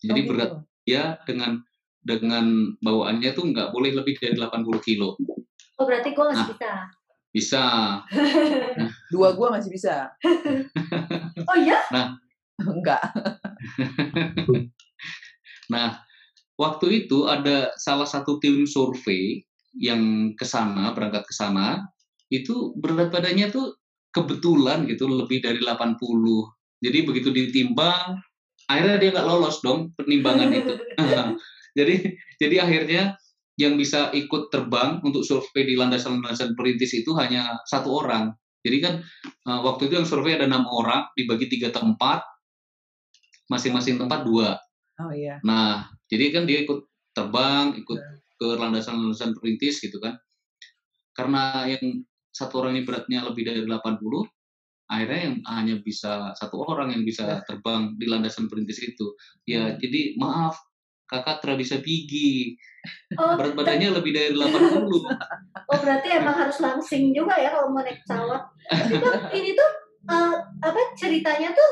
jadi 0.00 0.16
oh, 0.16 0.24
gitu. 0.24 0.30
berat 0.32 0.52
ya 0.88 1.04
dengan 1.28 1.60
dengan 2.00 2.72
bawaannya 2.80 3.30
tuh 3.36 3.44
nggak 3.52 3.70
boleh 3.76 3.92
lebih 3.92 4.16
dari 4.16 4.36
80 4.36 4.80
kilo. 4.80 5.20
Oh 5.76 5.84
berarti 5.84 6.16
gue 6.16 6.24
masih 6.24 6.44
nah, 6.44 6.48
bisa? 6.56 6.72
Bisa. 7.30 7.62
Dua 9.14 9.34
gue 9.34 9.48
masih 9.50 9.70
bisa. 9.70 10.10
oh 11.46 11.56
iya? 11.58 11.78
Nah. 11.94 12.18
Enggak. 12.76 13.00
nah, 15.72 16.04
waktu 16.60 17.06
itu 17.06 17.24
ada 17.24 17.72
salah 17.80 18.04
satu 18.04 18.36
tim 18.36 18.68
survei 18.68 19.40
yang 19.78 20.34
ke 20.36 20.44
sana, 20.44 20.92
berangkat 20.92 21.24
ke 21.24 21.34
sana, 21.34 21.88
itu 22.28 22.74
berat 22.76 23.08
badannya 23.14 23.48
tuh 23.48 23.78
kebetulan 24.10 24.84
gitu 24.90 25.06
lebih 25.06 25.40
dari 25.40 25.62
80. 25.62 25.96
Jadi 26.80 26.98
begitu 27.06 27.28
ditimbang, 27.30 28.18
akhirnya 28.66 28.96
dia 28.98 29.10
nggak 29.14 29.28
lolos 29.28 29.62
dong 29.62 29.94
penimbangan 29.94 30.50
itu. 30.50 30.74
jadi 31.78 31.94
jadi 32.42 32.56
akhirnya 32.66 33.02
yang 33.60 33.76
bisa 33.76 34.08
ikut 34.16 34.48
terbang 34.48 35.04
untuk 35.04 35.20
survei 35.20 35.68
di 35.68 35.76
landasan-landasan 35.76 36.56
perintis 36.56 36.96
itu 36.96 37.12
hanya 37.20 37.60
satu 37.68 38.00
orang. 38.00 38.32
Jadi 38.64 38.76
kan 38.80 38.94
uh, 39.44 39.60
waktu 39.64 39.92
itu 39.92 40.00
yang 40.00 40.08
survei 40.08 40.36
ada 40.36 40.48
enam 40.48 40.64
orang 40.64 41.04
dibagi 41.12 41.52
tiga 41.52 41.68
tempat, 41.68 42.24
masing-masing 43.52 44.00
tempat 44.00 44.24
dua. 44.24 44.56
Oh 45.00 45.12
iya. 45.12 45.40
Nah, 45.44 45.88
jadi 46.08 46.32
kan 46.32 46.48
dia 46.48 46.64
ikut 46.64 46.88
terbang, 47.12 47.76
ikut 47.76 48.00
yeah. 48.00 48.16
ke 48.40 48.48
landasan-landasan 48.56 49.36
perintis 49.36 49.80
gitu 49.84 50.00
kan. 50.00 50.16
Karena 51.12 51.68
yang 51.68 52.04
satu 52.32 52.64
orang 52.64 52.80
ini 52.80 52.82
beratnya 52.88 53.20
lebih 53.28 53.44
dari 53.44 53.60
80, 53.64 54.00
akhirnya 54.88 55.20
yang 55.20 55.36
hanya 55.44 55.74
bisa 55.84 56.32
satu 56.36 56.64
orang 56.64 56.96
yang 56.96 57.02
bisa 57.04 57.44
terbang 57.44 57.96
di 58.00 58.08
landasan 58.08 58.48
perintis 58.48 58.80
itu. 58.80 59.12
Ya, 59.44 59.72
hmm. 59.72 59.76
jadi 59.84 60.00
maaf 60.16 60.56
kakak 61.10 61.42
tidak 61.42 61.58
bisa 61.58 61.74
gigi. 61.82 62.54
Oh, 63.18 63.34
Berat 63.34 63.58
badannya 63.58 63.90
lebih 63.98 64.14
dari 64.14 64.30
80. 64.32 64.86
Oh, 65.66 65.78
berarti 65.82 66.08
emang 66.14 66.38
harus 66.38 66.62
langsing 66.62 67.10
juga 67.10 67.34
ya 67.36 67.50
kalau 67.50 67.74
mau 67.74 67.82
naik 67.82 67.98
pesawat. 68.06 68.42
Tapi 68.70 69.34
ini 69.42 69.50
tuh 69.58 69.70
uh, 70.06 70.38
apa 70.62 70.80
ceritanya 70.94 71.50
tuh 71.50 71.70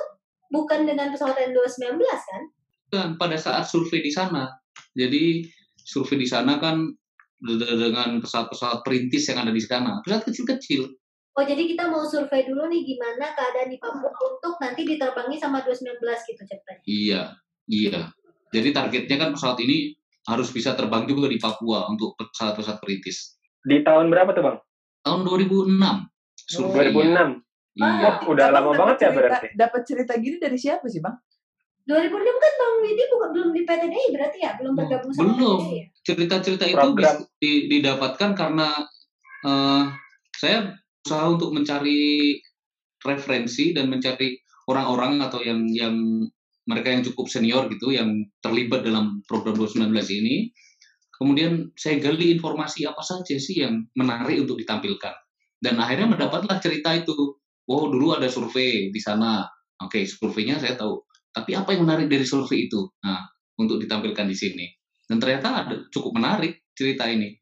bukan 0.51 0.85
dengan 0.85 1.15
pesawat 1.15 1.39
N219 1.39 2.03
kan? 2.03 2.43
Kan 2.91 3.09
pada 3.15 3.39
saat 3.39 3.71
survei 3.71 4.03
di 4.03 4.11
sana. 4.11 4.51
Jadi 4.99 5.47
survei 5.79 6.19
di 6.19 6.29
sana 6.29 6.59
kan 6.59 6.83
dengan 7.39 8.19
pesawat-pesawat 8.19 8.83
perintis 8.83 9.31
yang 9.31 9.47
ada 9.47 9.55
di 9.55 9.63
sana. 9.63 10.03
Pesawat 10.03 10.27
kecil-kecil. 10.27 10.83
Oh, 11.39 11.47
jadi 11.47 11.71
kita 11.71 11.87
mau 11.87 12.03
survei 12.03 12.43
dulu 12.43 12.67
nih 12.67 12.83
gimana 12.83 13.31
keadaan 13.31 13.71
di 13.71 13.79
Papua 13.79 14.11
untuk 14.11 14.59
nanti 14.59 14.83
diterbangi 14.83 15.39
sama 15.39 15.63
219 15.63 16.03
gitu 16.03 16.43
ceritanya. 16.43 16.83
Iya, 16.83 17.23
iya. 17.71 18.01
Jadi 18.49 18.69
targetnya 18.73 19.17
kan 19.21 19.31
pesawat 19.37 19.59
ini 19.65 19.93
harus 20.29 20.49
bisa 20.53 20.77
terbang 20.77 21.09
juga 21.09 21.29
di 21.29 21.41
Papua 21.41 21.89
untuk 21.89 22.17
pesawat-pesawat 22.17 22.79
perintis. 22.85 23.41
Di 23.65 23.81
tahun 23.85 24.13
berapa 24.13 24.33
tuh 24.37 24.45
bang? 24.45 24.59
Tahun 25.05 25.21
2006. 25.25 25.73
Survei 26.49 26.93
2006. 26.93 27.45
Iya. 27.79 28.27
Oh, 28.27 28.35
udah 28.35 28.47
lama 28.51 28.71
banget 28.75 28.97
ya 29.07 29.11
berarti. 29.15 29.47
Dapat 29.55 29.81
cerita 29.87 30.13
gini 30.19 30.37
dari 30.41 30.59
siapa 30.59 30.85
sih 30.91 31.01
bang? 31.01 31.17
2006 31.89 32.13
kan 32.13 32.53
Bang 32.61 32.75
Widi 32.85 33.05
bukan 33.09 33.29
belum 33.33 33.51
di 33.57 33.63
PTDI 33.65 34.07
berarti 34.13 34.39
ya, 34.45 34.53
belum 34.61 34.73
bergabung 34.77 35.13
sama 35.17 35.33
belum. 35.33 35.59
PTDI 35.65 35.73
ya? 35.73 35.87
Cerita-cerita 36.05 36.65
itu 36.69 36.89
bisa 36.93 37.17
didapatkan 37.41 38.31
karena 38.37 38.69
uh, 39.49 39.85
saya 40.37 40.77
berusaha 41.01 41.25
untuk 41.33 41.57
mencari 41.57 42.37
referensi 43.01 43.73
dan 43.73 43.89
mencari 43.89 44.37
orang-orang 44.69 45.25
atau 45.25 45.41
yang 45.41 45.65
yang 45.73 45.97
mereka 46.69 46.93
yang 46.93 47.01
cukup 47.01 47.33
senior 47.33 47.65
gitu 47.73 47.89
yang 47.97 48.29
terlibat 48.45 48.85
dalam 48.85 49.25
program 49.25 49.57
2019 49.57 49.89
ini. 50.21 50.53
Kemudian 51.17 51.73
saya 51.75 51.99
gali 51.99 52.37
informasi 52.37 52.87
apa 52.87 53.01
saja 53.03 53.35
sih 53.41 53.65
yang 53.65 53.89
menarik 53.97 54.45
untuk 54.45 54.61
ditampilkan. 54.61 55.17
Dan 55.59 55.81
akhirnya 55.81 56.15
mendapatlah 56.15 56.61
cerita 56.61 56.95
itu. 56.95 57.17
oh 57.69 57.85
dulu 57.93 58.17
ada 58.17 58.33
survei 58.33 58.89
di 58.89 59.01
sana. 59.01 59.45
Oke, 59.85 60.09
surveinya 60.09 60.57
saya 60.57 60.73
tahu. 60.73 61.05
Tapi 61.33 61.53
apa 61.53 61.77
yang 61.77 61.85
menarik 61.85 62.09
dari 62.09 62.25
survei 62.25 62.65
itu? 62.65 62.81
Nah, 63.05 63.29
untuk 63.61 63.77
ditampilkan 63.77 64.25
di 64.25 64.37
sini. 64.37 64.67
Dan 65.05 65.21
ternyata 65.21 65.49
ada 65.67 65.77
cukup 65.93 66.17
menarik 66.17 66.65
cerita 66.73 67.05
ini. 67.13 67.37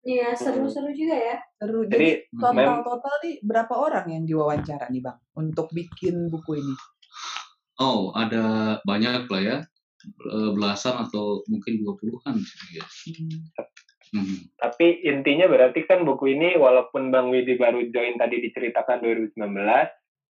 Iya, 0.00 0.32
seru-seru 0.32 0.96
juga 0.96 1.12
ya. 1.12 1.36
Seru. 1.60 1.84
Jadi, 1.84 2.24
Jadi 2.24 2.40
total-total 2.40 3.14
nih 3.20 3.34
berapa 3.44 3.74
orang 3.76 4.06
yang 4.08 4.22
diwawancara 4.24 4.88
nih 4.88 5.02
bang 5.04 5.18
untuk 5.36 5.68
bikin 5.76 6.32
buku 6.32 6.56
ini? 6.56 6.74
Oh, 7.80 8.12
ada 8.12 8.76
banyak 8.84 9.24
lah 9.32 9.42
ya. 9.42 9.58
Eh, 10.04 10.50
Belasan 10.52 11.08
atau 11.08 11.40
mungkin 11.48 11.80
dua 11.80 11.96
puluhan. 11.96 12.36
Ya. 12.76 12.84
Hmm. 14.10 14.50
Tapi 14.58 15.06
intinya 15.06 15.46
berarti 15.46 15.86
kan 15.86 16.02
buku 16.02 16.34
ini 16.34 16.58
walaupun 16.58 17.14
Bang 17.14 17.30
Widi 17.30 17.54
baru 17.56 17.88
join 17.94 18.18
tadi 18.18 18.42
diceritakan 18.42 19.00
2019, 19.06 19.38
hmm. 19.38 19.62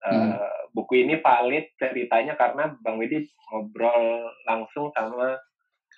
uh, 0.03 0.59
buku 0.75 1.07
ini 1.07 1.23
valid 1.23 1.73
ceritanya 1.79 2.35
karena 2.35 2.75
Bang 2.83 2.99
Widi 2.99 3.31
ngobrol 3.49 4.29
langsung 4.51 4.91
sama 4.99 5.39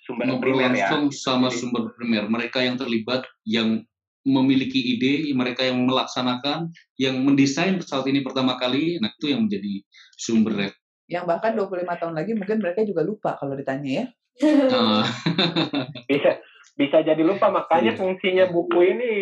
sumber 0.05 0.29
ngobrol 0.29 0.61
primer 0.61 0.77
ya. 0.77 0.93
langsung 0.93 1.09
sama 1.09 1.49
sumber 1.49 1.91
primer. 1.97 2.29
Mereka 2.29 2.61
yang 2.61 2.77
terlibat, 2.77 3.25
yang 3.49 3.81
memiliki 4.29 4.77
ide, 4.77 5.33
mereka 5.33 5.65
yang 5.65 5.89
melaksanakan, 5.89 6.69
yang 7.01 7.17
mendesain 7.25 7.81
pesawat 7.81 8.05
ini 8.13 8.21
pertama 8.21 8.61
kali, 8.61 9.01
nah 9.01 9.09
itu 9.09 9.33
yang 9.33 9.49
menjadi 9.49 9.81
sumber 10.21 10.69
Yang 11.11 11.25
bahkan 11.27 11.53
25 11.53 11.67
tahun 12.01 12.15
lagi 12.15 12.33
mungkin 12.33 12.63
mereka 12.63 12.87
juga 12.87 13.03
lupa 13.03 13.35
kalau 13.35 13.59
ditanya 13.59 13.91
ya. 13.91 14.05
Bisa 16.09 16.31
bisa 16.75 16.97
jadi 17.05 17.21
lupa 17.21 17.53
makanya 17.53 17.93
Iya. 17.93 17.99
fungsinya 17.99 18.45
buku 18.49 18.79
ini 18.81 19.13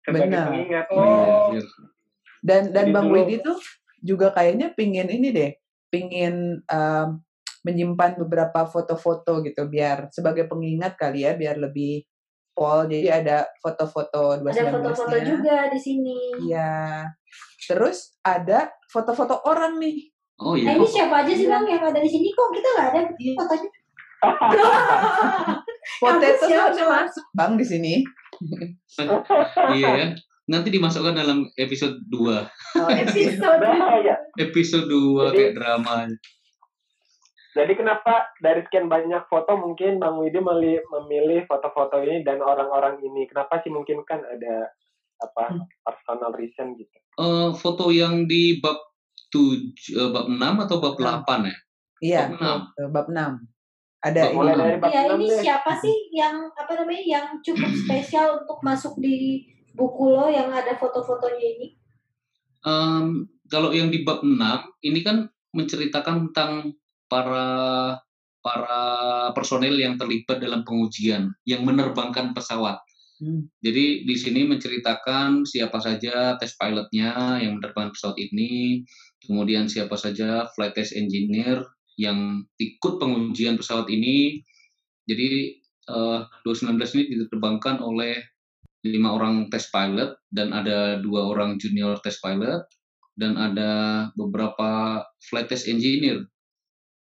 sebagai 0.00 0.30
Benar. 0.30 0.46
pengingat. 0.46 0.86
Benar. 0.86 1.26
Oh, 1.26 1.50
Dan 2.40 2.62
dan 2.70 2.84
Jadi 2.86 2.94
Bang 2.94 3.06
dulu- 3.10 3.24
Widi 3.26 3.36
tuh 3.40 3.58
juga 4.00 4.30
kayaknya 4.30 4.72
pingin 4.72 5.10
ini 5.10 5.28
deh, 5.28 5.50
pingin 5.90 6.60
um, 6.62 7.08
menyimpan 7.60 8.16
beberapa 8.16 8.64
foto-foto 8.64 9.42
gitu 9.42 9.68
biar 9.68 10.08
sebagai 10.08 10.46
pengingat 10.46 10.96
kali 10.96 11.26
ya, 11.26 11.34
biar 11.34 11.60
lebih 11.60 12.04
pol. 12.54 12.86
Jadi 12.86 13.10
ada 13.10 13.44
foto-foto 13.58 14.40
2019 14.40 14.56
Ada 14.56 14.72
foto-foto 14.72 15.16
juga 15.20 15.56
di 15.68 15.78
sini. 15.82 16.18
Iya. 16.46 17.04
Terus 17.66 18.16
ada 18.22 18.70
foto-foto 18.86 19.44
orang 19.44 19.76
nih. 19.76 20.08
Oh 20.40 20.52
Nah, 20.52 20.58
iya. 20.58 20.72
ini 20.74 20.86
siapa 20.86 21.14
aja 21.20 21.32
sih 21.32 21.46
bang 21.46 21.64
yang 21.64 21.82
ada 21.82 21.96
di 21.96 22.08
sini 22.08 22.28
kok 22.30 22.48
kita 22.50 22.68
nggak 22.70 22.88
ada 22.88 23.00
Iya. 23.14 23.32
fotonya? 23.36 23.68
Potato 26.00 26.44
siapa? 26.44 26.62
harusnya 26.66 26.86
masuk 26.86 27.24
Bang 27.32 27.52
di 27.56 27.64
sini. 27.64 27.92
iya 29.76 29.88
ya. 29.94 30.06
Nanti 30.46 30.68
dimasukkan 30.68 31.14
dalam 31.14 31.46
episode 31.54 31.94
2. 32.08 32.18
Oh, 32.74 32.88
Episode. 32.90 33.68
Episode 34.36 34.86
2 34.86 35.30
Jadi- 35.30 35.36
kayak 35.36 35.54
drama. 35.54 35.94
Jadi 37.50 37.72
kenapa 37.74 38.30
dari 38.38 38.62
sekian 38.62 38.86
banyak 38.86 39.26
foto 39.26 39.54
mungkin 39.54 39.98
Bang 39.98 40.18
Widi 40.18 40.38
memilih 40.38 41.42
foto-foto 41.46 41.98
ini 41.98 42.22
dan 42.22 42.38
orang-orang 42.40 42.98
ini? 43.00 43.26
Kenapa 43.26 43.58
sih 43.60 43.70
mungkin 43.70 44.06
kan 44.06 44.22
ada 44.22 44.70
apa 45.18 45.44
Hmm. 45.50 45.66
personal 45.82 46.30
reason 46.32 46.78
gitu? 46.78 46.96
Eh, 47.18 47.50
foto 47.52 47.90
yang 47.90 48.24
di 48.24 48.58
bab 48.58 48.78
7, 49.30 49.72
eh, 49.96 50.08
bab 50.10 50.26
6 50.26 50.54
atau 50.66 50.76
bab 50.78 50.94
Enam. 50.98 51.22
8 51.22 51.48
ya? 51.48 51.56
Iya, 52.00 52.22
Bab 52.26 52.40
enam. 52.40 52.58
bab 52.90 53.06
6. 53.08 53.32
Ada 54.00 54.20
Bab 54.20 54.30
ini. 54.32 54.36
Mulai 54.40 54.54
dari 54.56 54.78
bab 54.80 54.90
Ya 54.90 55.02
6 55.06 55.14
ini 55.14 55.26
deh. 55.28 55.40
siapa 55.44 55.72
sih 55.76 55.96
yang 56.10 56.36
apa 56.56 56.72
namanya 56.74 57.04
yang 57.04 57.26
cukup 57.44 57.70
spesial 57.76 58.28
untuk 58.42 58.58
masuk 58.64 58.96
di 58.96 59.44
buku 59.76 60.04
lo 60.10 60.26
yang 60.26 60.48
ada 60.48 60.72
foto-fotonya 60.74 61.46
ini? 61.60 61.68
Em, 62.64 63.06
kalau 63.48 63.70
yang 63.72 63.88
di 63.88 64.02
bab 64.02 64.24
6 64.24 64.36
ini 64.82 65.00
kan 65.00 65.28
menceritakan 65.52 66.32
tentang 66.32 66.72
para 67.06 67.46
para 68.40 68.80
personel 69.36 69.76
yang 69.76 70.00
terlibat 70.00 70.40
dalam 70.40 70.64
pengujian 70.64 71.28
yang 71.44 71.60
menerbangkan 71.68 72.32
pesawat. 72.32 72.80
Hmm. 73.20 73.52
Jadi 73.60 74.08
di 74.08 74.16
sini 74.16 74.48
menceritakan 74.48 75.44
siapa 75.44 75.76
saja 75.76 76.40
test 76.40 76.56
pilotnya 76.56 77.36
yang 77.36 77.60
menerbangkan 77.60 77.92
pesawat 77.92 78.16
ini, 78.16 78.80
kemudian 79.24 79.68
siapa 79.68 79.96
saja 79.96 80.48
flight 80.56 80.76
test 80.76 80.96
engineer 80.96 81.64
yang 82.00 82.44
ikut 82.56 82.96
pengujian 82.96 83.60
pesawat 83.60 83.88
ini. 83.92 84.40
Jadi 85.04 85.60
eh, 85.88 86.20
2019 86.46 86.96
ini 86.96 87.04
diterbangkan 87.26 87.84
oleh 87.84 88.16
lima 88.80 89.12
orang 89.12 89.52
test 89.52 89.68
pilot 89.68 90.16
dan 90.32 90.56
ada 90.56 90.96
dua 91.04 91.28
orang 91.28 91.60
junior 91.60 92.00
test 92.00 92.24
pilot 92.24 92.64
dan 93.12 93.36
ada 93.36 94.08
beberapa 94.16 95.02
flight 95.20 95.52
test 95.52 95.68
engineer. 95.68 96.24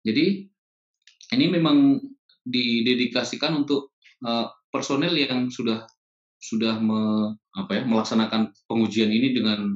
Jadi 0.02 0.50
ini 1.38 1.46
memang 1.46 2.02
didedikasikan 2.46 3.54
untuk 3.66 3.94
eh, 4.26 4.48
personel 4.74 5.14
yang 5.14 5.54
sudah 5.54 5.86
sudah 6.40 6.80
me- 6.80 7.36
apa 7.52 7.72
ya 7.76 7.84
melaksanakan 7.84 8.56
pengujian 8.66 9.12
ini 9.12 9.36
dengan 9.36 9.76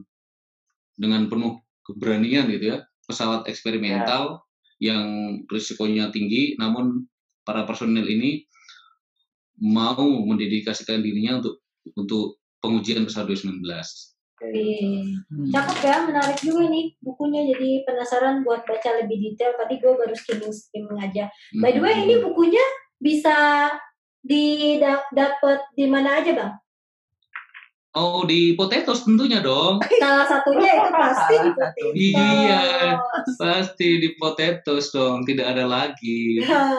dengan 0.95 1.27
penuh 1.27 1.62
keberanian 1.83 2.47
gitu 2.49 2.75
ya 2.75 2.77
pesawat 3.03 3.47
eksperimental 3.51 4.43
yang 4.79 5.39
risikonya 5.47 6.11
tinggi 6.11 6.55
namun 6.59 7.07
para 7.43 7.67
personel 7.67 8.07
ini 8.07 8.47
mau 9.59 9.99
mendedikasikan 10.23 11.03
dirinya 11.03 11.39
untuk 11.43 11.61
untuk 11.95 12.25
pengujian 12.63 13.03
pesawat 13.03 13.27
2019. 13.35 13.63
Oke. 13.63 14.49
Hmm. 15.29 15.51
Cakep 15.51 15.79
ya, 15.83 15.97
menarik 16.07 16.39
juga 16.39 16.67
nih 16.67 16.95
bukunya. 16.99 17.47
Jadi 17.53 17.83
penasaran 17.87 18.43
buat 18.43 18.63
baca 18.67 18.89
lebih 19.03 19.19
detail. 19.19 19.55
Tadi 19.55 19.79
gue 19.79 19.93
baru 19.93 20.15
skimming 20.15 20.51
skimming 20.51 20.99
aja. 20.99 21.31
By 21.59 21.75
the 21.75 21.83
way, 21.83 21.95
Hmm. 21.95 22.03
ini 22.07 22.15
bukunya 22.23 22.63
bisa 22.99 23.35
didapat 24.23 25.59
di 25.75 25.85
mana 25.91 26.23
aja 26.23 26.31
bang? 26.31 26.51
Oh 27.93 28.25
di 28.25 28.57
potatoes 28.57 29.05
tentunya 29.05 29.37
dong. 29.37 29.77
Salah 30.01 30.25
satunya 30.25 30.81
itu 30.81 30.89
pasti 30.89 31.35
di 31.37 31.45
Salah 31.45 31.53
satu. 31.53 31.83
Potato. 31.85 31.85
Iya, 31.93 32.63
pasti 33.37 33.87
di 34.01 34.09
potatoes 34.17 34.87
dong, 34.89 35.21
tidak 35.23 35.53
ada 35.53 35.69
lagi. 35.69 36.41
Nah, 36.41 36.73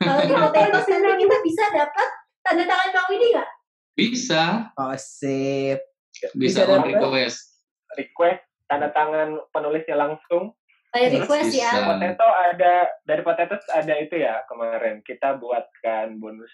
Kalau 0.00 0.22
di 0.24 0.32
Potato 0.32 0.78
nanti 0.80 1.12
kita 1.20 1.36
bisa 1.44 1.64
dapat 1.68 2.08
tanda 2.40 2.64
tangan 2.64 2.88
Bang 2.90 3.06
Widi 3.12 3.26
nggak? 3.36 3.50
Bisa, 3.94 4.44
Oh, 4.74 4.96
sip. 4.96 5.84
bisa 6.32 6.64
Bisa 6.64 6.72
on 6.72 6.82
request. 6.82 7.60
Request 7.94 8.40
tanda 8.64 8.88
tangan 8.90 9.36
penulisnya 9.52 10.00
langsung. 10.00 10.56
Saya 10.90 11.12
Terus 11.12 11.28
request 11.28 11.50
ya. 11.52 11.70
bisa. 11.76 11.80
Potato 11.92 12.24
ada 12.24 12.74
dari 13.04 13.20
Potato 13.20 13.54
ada 13.68 13.94
itu 14.00 14.16
ya 14.16 14.40
kemarin 14.48 15.04
kita 15.04 15.36
buatkan 15.36 16.16
bonus 16.16 16.48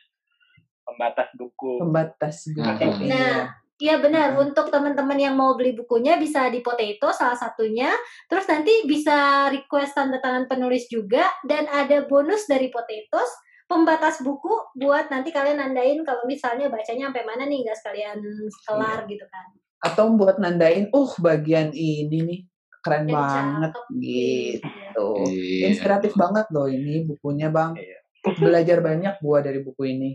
pembatas 0.82 1.30
buku. 1.38 1.78
Pembatas 1.78 2.36
buku. 2.50 3.06
Nah. 3.06 3.54
Iya. 3.80 3.96
Iya 3.96 4.04
benar, 4.04 4.28
Hmm. 4.36 4.44
untuk 4.44 4.68
teman-teman 4.68 5.16
yang 5.16 5.34
mau 5.34 5.56
beli 5.56 5.72
bukunya 5.72 6.20
bisa 6.20 6.52
di 6.52 6.60
Potato 6.60 7.10
salah 7.16 7.34
satunya. 7.34 7.88
Terus 8.28 8.44
nanti 8.44 8.84
bisa 8.84 9.48
request 9.48 9.96
tanda 9.96 10.20
tangan 10.20 10.44
penulis 10.46 10.84
juga 10.92 11.24
dan 11.48 11.64
ada 11.66 12.04
bonus 12.04 12.44
dari 12.44 12.68
Potatoes 12.68 13.32
pembatas 13.64 14.18
buku 14.20 14.50
buat 14.76 15.08
nanti 15.08 15.30
kalian 15.30 15.62
nandain 15.62 16.02
kalau 16.02 16.26
misalnya 16.26 16.66
bacanya 16.66 17.08
sampai 17.08 17.22
mana 17.22 17.46
nih 17.46 17.62
nggak 17.62 17.78
sekalian 17.78 18.18
kelar 18.66 19.06
gitu 19.08 19.24
kan. 19.30 19.46
Atau 19.80 20.12
buat 20.12 20.36
nandain, 20.36 20.92
uh 20.92 21.12
bagian 21.22 21.72
ini 21.72 22.18
nih 22.26 22.40
keren 22.84 23.06
Jadi 23.06 23.14
banget 23.14 23.72
cakep. 23.72 23.84
gitu. 24.02 25.08
Iya. 25.30 25.62
Inspiratif 25.72 26.12
banget 26.18 26.46
loh 26.52 26.66
ini 26.68 27.06
bukunya 27.08 27.48
bang. 27.48 27.78
Iya. 27.78 27.98
Belajar 28.36 28.84
banyak 28.84 29.14
gua 29.24 29.38
dari 29.40 29.64
buku 29.64 29.82
ini. 29.88 30.10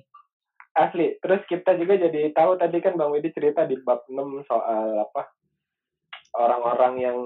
Asli. 0.75 1.15
Terus 1.23 1.41
kita 1.47 1.79
juga 1.79 1.95
jadi 1.95 2.35
tahu 2.35 2.59
tadi 2.59 2.83
kan 2.83 2.99
Bang 2.99 3.15
Widi 3.15 3.31
cerita 3.31 3.63
di 3.63 3.79
bab 3.79 4.03
6 4.11 4.43
soal 4.43 5.07
apa 5.07 5.31
orang-orang 6.35 6.93
yang 6.99 7.17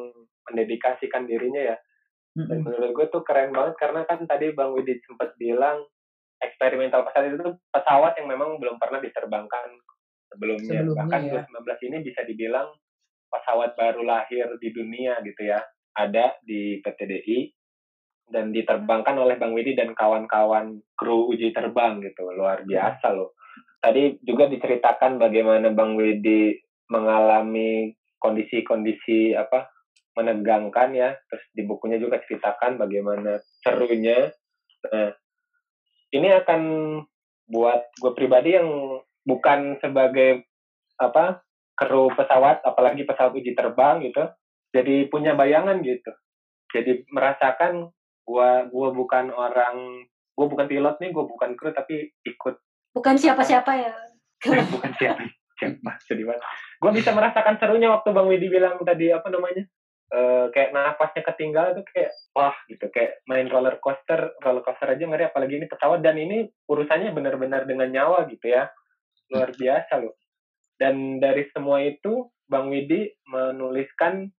mendedikasikan 0.50 1.26
dirinya 1.26 1.74
ya. 1.74 1.78
Dan 2.38 2.62
menurut 2.62 2.94
gue 2.94 3.06
tuh 3.10 3.26
keren 3.26 3.52
banget 3.52 3.76
karena 3.82 4.06
kan 4.06 4.24
tadi 4.30 4.54
Bang 4.54 4.78
Widi 4.78 5.02
sempat 5.04 5.34
bilang 5.36 5.82
eksperimental 6.40 7.04
pesawat 7.04 7.36
itu 7.36 7.52
pesawat 7.74 8.14
yang 8.22 8.30
memang 8.32 8.62
belum 8.62 8.78
pernah 8.80 9.02
diterbangkan 9.02 9.68
sebelumnya. 10.32 10.86
Sebelumnya, 10.86 11.04
Bahkan 11.04 11.22
ya. 11.26 11.44
2019 11.50 11.88
ini 11.90 11.98
bisa 12.06 12.22
dibilang 12.24 12.70
pesawat 13.28 13.76
baru 13.76 14.06
lahir 14.06 14.46
di 14.62 14.70
dunia 14.72 15.20
gitu 15.26 15.42
ya. 15.50 15.60
Ada 15.98 16.38
di 16.46 16.80
PTDI 16.80 17.50
dan 18.30 18.54
diterbangkan 18.54 19.18
oleh 19.20 19.36
Bang 19.42 19.58
Widi 19.58 19.74
dan 19.74 19.98
kawan-kawan 19.98 20.80
kru 20.94 21.28
uji 21.34 21.50
terbang 21.52 22.00
gitu. 22.06 22.30
Luar 22.30 22.64
biasa 22.64 23.10
loh. 23.10 23.36
Tadi 23.80 24.20
juga 24.24 24.52
diceritakan 24.52 25.16
bagaimana 25.20 25.72
Bang 25.72 25.96
Widi 25.96 26.60
mengalami 26.92 27.96
kondisi-kondisi 28.20 29.36
apa 29.36 29.72
menegangkan 30.20 30.92
ya. 30.92 31.16
Terus 31.16 31.44
di 31.56 31.64
bukunya 31.64 31.96
juga 31.96 32.20
ceritakan 32.20 32.76
bagaimana 32.76 33.40
serunya. 33.64 34.28
Nah, 34.92 35.12
ini 36.12 36.28
akan 36.34 36.62
buat 37.48 37.96
gue 37.98 38.12
pribadi 38.14 38.60
yang 38.60 38.68
bukan 39.24 39.80
sebagai 39.80 40.44
apa 41.00 41.40
kru 41.80 42.12
pesawat, 42.12 42.60
apalagi 42.68 43.08
pesawat 43.08 43.32
uji 43.40 43.56
terbang 43.56 44.04
gitu. 44.04 44.28
jadi 44.70 45.10
punya 45.10 45.34
bayangan 45.34 45.82
gitu 45.82 46.14
jadi 46.70 47.02
merasakan 47.10 47.90
gua 48.26 48.70
gua 48.70 48.94
bukan 48.94 49.34
orang 49.34 50.06
gua 50.38 50.46
bukan 50.46 50.70
pilot 50.70 50.96
nih 51.02 51.10
gua 51.10 51.26
bukan 51.26 51.58
kru 51.58 51.74
tapi 51.74 52.14
ikut 52.22 52.56
bukan 52.96 53.16
siapa-siapa 53.16 53.72
ya. 53.76 53.94
Bukan 54.74 54.92
siapa 54.96 55.20
siapa 55.60 56.00
sedih 56.08 56.24
banget 56.24 56.40
gua 56.80 56.96
bisa 56.96 57.12
merasakan 57.12 57.60
serunya 57.60 57.92
waktu 57.92 58.16
bang 58.16 58.28
Widi 58.32 58.48
bilang 58.48 58.80
tadi 58.88 59.12
apa 59.12 59.28
namanya 59.28 59.68
Uh, 60.10 60.50
kayak 60.50 60.74
nafasnya 60.74 61.22
ketinggal 61.22 61.78
tuh 61.78 61.86
kayak 61.94 62.10
wah 62.34 62.58
gitu. 62.66 62.90
Kayak 62.90 63.22
main 63.30 63.46
roller 63.46 63.78
coaster 63.78 64.34
roller 64.42 64.66
coaster 64.66 64.90
aja 64.90 65.06
ngeri 65.06 65.30
apalagi 65.30 65.62
ini 65.62 65.70
pesawat. 65.70 66.02
Dan 66.02 66.18
ini 66.18 66.50
urusannya 66.66 67.14
benar-benar 67.14 67.70
dengan 67.70 67.94
nyawa 67.94 68.26
gitu 68.26 68.50
ya. 68.50 68.74
Luar 69.30 69.54
biasa 69.54 70.02
loh. 70.02 70.18
Dan 70.82 71.22
dari 71.22 71.46
semua 71.54 71.86
itu 71.86 72.26
Bang 72.50 72.74
Widi 72.74 73.06
menuliskan 73.30 74.34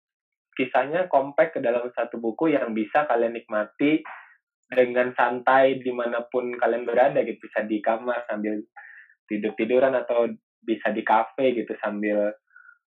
kisahnya 0.59 1.07
kompak 1.07 1.55
ke 1.55 1.63
dalam 1.63 1.87
satu 1.95 2.19
buku 2.19 2.51
yang 2.51 2.75
bisa 2.75 3.07
kalian 3.07 3.39
nikmati 3.39 4.03
dengan 4.71 5.11
santai 5.13 5.83
di 5.83 5.91
mana 5.91 6.23
pun 6.31 6.55
kalian 6.55 6.87
berada 6.87 7.19
gitu. 7.27 7.37
Bisa 7.43 7.67
di 7.67 7.83
kamar 7.83 8.23
sambil 8.25 8.63
tidur 9.27 9.51
tiduran 9.59 9.93
atau 9.95 10.31
bisa 10.63 10.89
di 10.95 11.03
kafe 11.03 11.51
gitu 11.53 11.75
sambil 11.83 12.31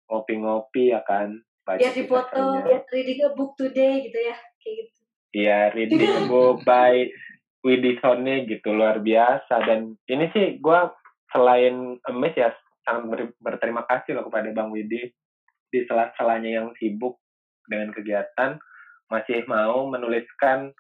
ngopi-ngopi 0.08 0.94
ya 0.94 1.02
kan. 1.02 1.42
Baca 1.64 1.82
ya 1.82 1.96
di 1.96 2.06
foto 2.06 2.62
reading 2.92 3.24
a 3.26 3.32
book 3.34 3.58
today 3.58 4.06
gitu 4.06 4.20
ya 4.20 4.38
kayak 4.62 4.76
gitu. 4.86 5.00
Iya 5.34 5.60
reading 5.74 6.02
a 6.20 6.24
book 6.30 6.62
by 6.62 7.10
Widi 7.64 7.98
Sone 8.04 8.46
gitu 8.46 8.70
luar 8.76 9.02
biasa. 9.02 9.66
Dan 9.66 9.98
ini 10.06 10.30
sih 10.36 10.62
gue 10.62 10.80
selain 11.34 11.98
emes 12.06 12.36
ya 12.38 12.54
sangat 12.84 13.04
ber, 13.10 13.22
berterima 13.40 13.88
kasih 13.88 14.20
loh 14.20 14.28
kepada 14.28 14.52
Bang 14.52 14.70
Widi 14.70 15.10
di 15.74 15.80
sela-selanya 15.90 16.62
yang 16.62 16.68
sibuk 16.78 17.18
dengan 17.66 17.96
kegiatan 17.96 18.60
masih 19.08 19.48
mau 19.50 19.88
menuliskan 19.90 20.76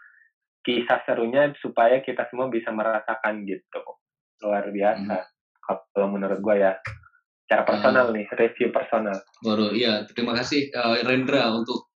kisah 0.64 1.04
serunya 1.04 1.52
supaya 1.60 2.00
kita 2.00 2.26
semua 2.32 2.48
bisa 2.48 2.72
merasakan 2.72 3.44
gitu. 3.44 3.84
Luar 4.42 4.68
biasa. 4.72 5.16
Hmm. 5.20 5.32
kalau 5.96 6.12
menurut 6.12 6.44
gue 6.44 6.60
ya 6.60 6.76
cara 7.48 7.64
personal 7.64 8.12
uh, 8.12 8.14
nih 8.16 8.28
review 8.36 8.68
personal. 8.76 9.16
Baru 9.40 9.72
iya. 9.72 10.04
Terima 10.12 10.36
kasih 10.36 10.72
uh, 10.76 11.00
Rendra 11.08 11.56
untuk 11.56 11.88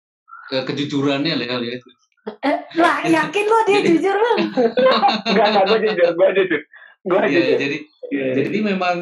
uh, 0.55 0.63
kejujurannya 0.63 1.35
ya 1.35 1.57
ya. 1.59 1.79
Eh, 2.27 2.57
lah 2.75 3.07
yakin 3.07 3.45
lo 3.47 3.59
dia 3.63 3.79
jujur 3.87 4.11
lo 4.11 4.31
enggak 4.35 5.47
enggak 5.51 5.63
gue 5.63 5.79
jujur 5.87 6.09
gue 6.11 6.29
jujur. 6.43 6.61
Gue 7.07 7.23
ya, 7.23 7.27
jujur. 7.31 7.55
jadi 7.55 7.77
yeah. 8.11 8.33
jadi 8.35 8.59
memang 8.59 8.97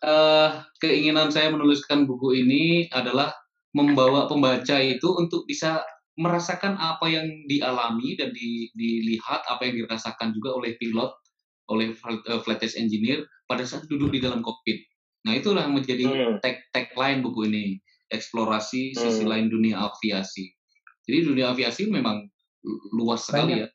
uh, 0.00 0.48
keinginan 0.80 1.28
saya 1.28 1.52
menuliskan 1.52 2.08
buku 2.08 2.40
ini 2.40 2.88
adalah 2.88 3.36
membawa 3.76 4.30
pembaca 4.30 4.80
itu 4.80 5.08
untuk 5.18 5.44
bisa 5.44 5.84
merasakan 6.14 6.78
apa 6.78 7.10
yang 7.10 7.26
dialami 7.50 8.14
dan 8.14 8.30
di, 8.30 8.70
dilihat 8.74 9.42
apa 9.50 9.66
yang 9.66 9.82
dirasakan 9.82 10.30
juga 10.30 10.54
oleh 10.54 10.78
pilot 10.78 11.10
oleh 11.72 11.96
uh, 11.96 12.40
flight 12.44 12.60
test 12.60 12.76
engineer 12.76 13.24
pada 13.48 13.64
saat 13.64 13.88
duduk 13.88 14.12
di 14.12 14.20
dalam 14.20 14.44
kokpit. 14.44 14.84
Nah 15.24 15.32
itulah 15.32 15.64
yang 15.64 15.74
menjadi 15.74 16.04
hmm. 16.04 16.44
tag 16.44 16.60
tagline 16.70 17.24
buku 17.24 17.48
ini 17.48 17.64
eksplorasi 18.12 18.92
sisi 18.92 19.24
hmm. 19.24 19.30
lain 19.30 19.46
dunia 19.48 19.80
aviasi. 19.80 20.52
Jadi 21.04 21.18
dunia 21.24 21.52
aviasi 21.52 21.88
memang 21.88 22.24
luas 22.92 23.28
sekali 23.28 23.60
Banyak. 23.60 23.64
ya, 23.64 23.68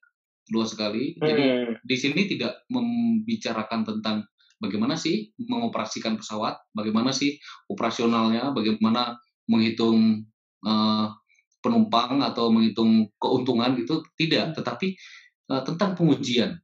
luas 0.53 0.69
sekali. 0.73 1.17
Hmm. 1.17 1.25
Jadi 1.25 1.43
di 1.81 1.97
sini 1.97 2.21
tidak 2.29 2.63
membicarakan 2.69 3.81
tentang 3.83 4.17
bagaimana 4.61 4.93
sih 4.93 5.33
mengoperasikan 5.41 6.15
pesawat, 6.15 6.61
bagaimana 6.77 7.09
sih 7.09 7.41
operasionalnya, 7.67 8.53
bagaimana 8.53 9.17
menghitung 9.49 10.29
uh, 10.61 11.09
penumpang 11.59 12.23
atau 12.23 12.51
menghitung 12.51 13.11
keuntungan 13.19 13.75
itu 13.75 14.03
tidak, 14.15 14.55
tetapi 14.55 14.95
uh, 15.51 15.61
tentang 15.63 15.95
pengujian. 15.95 16.59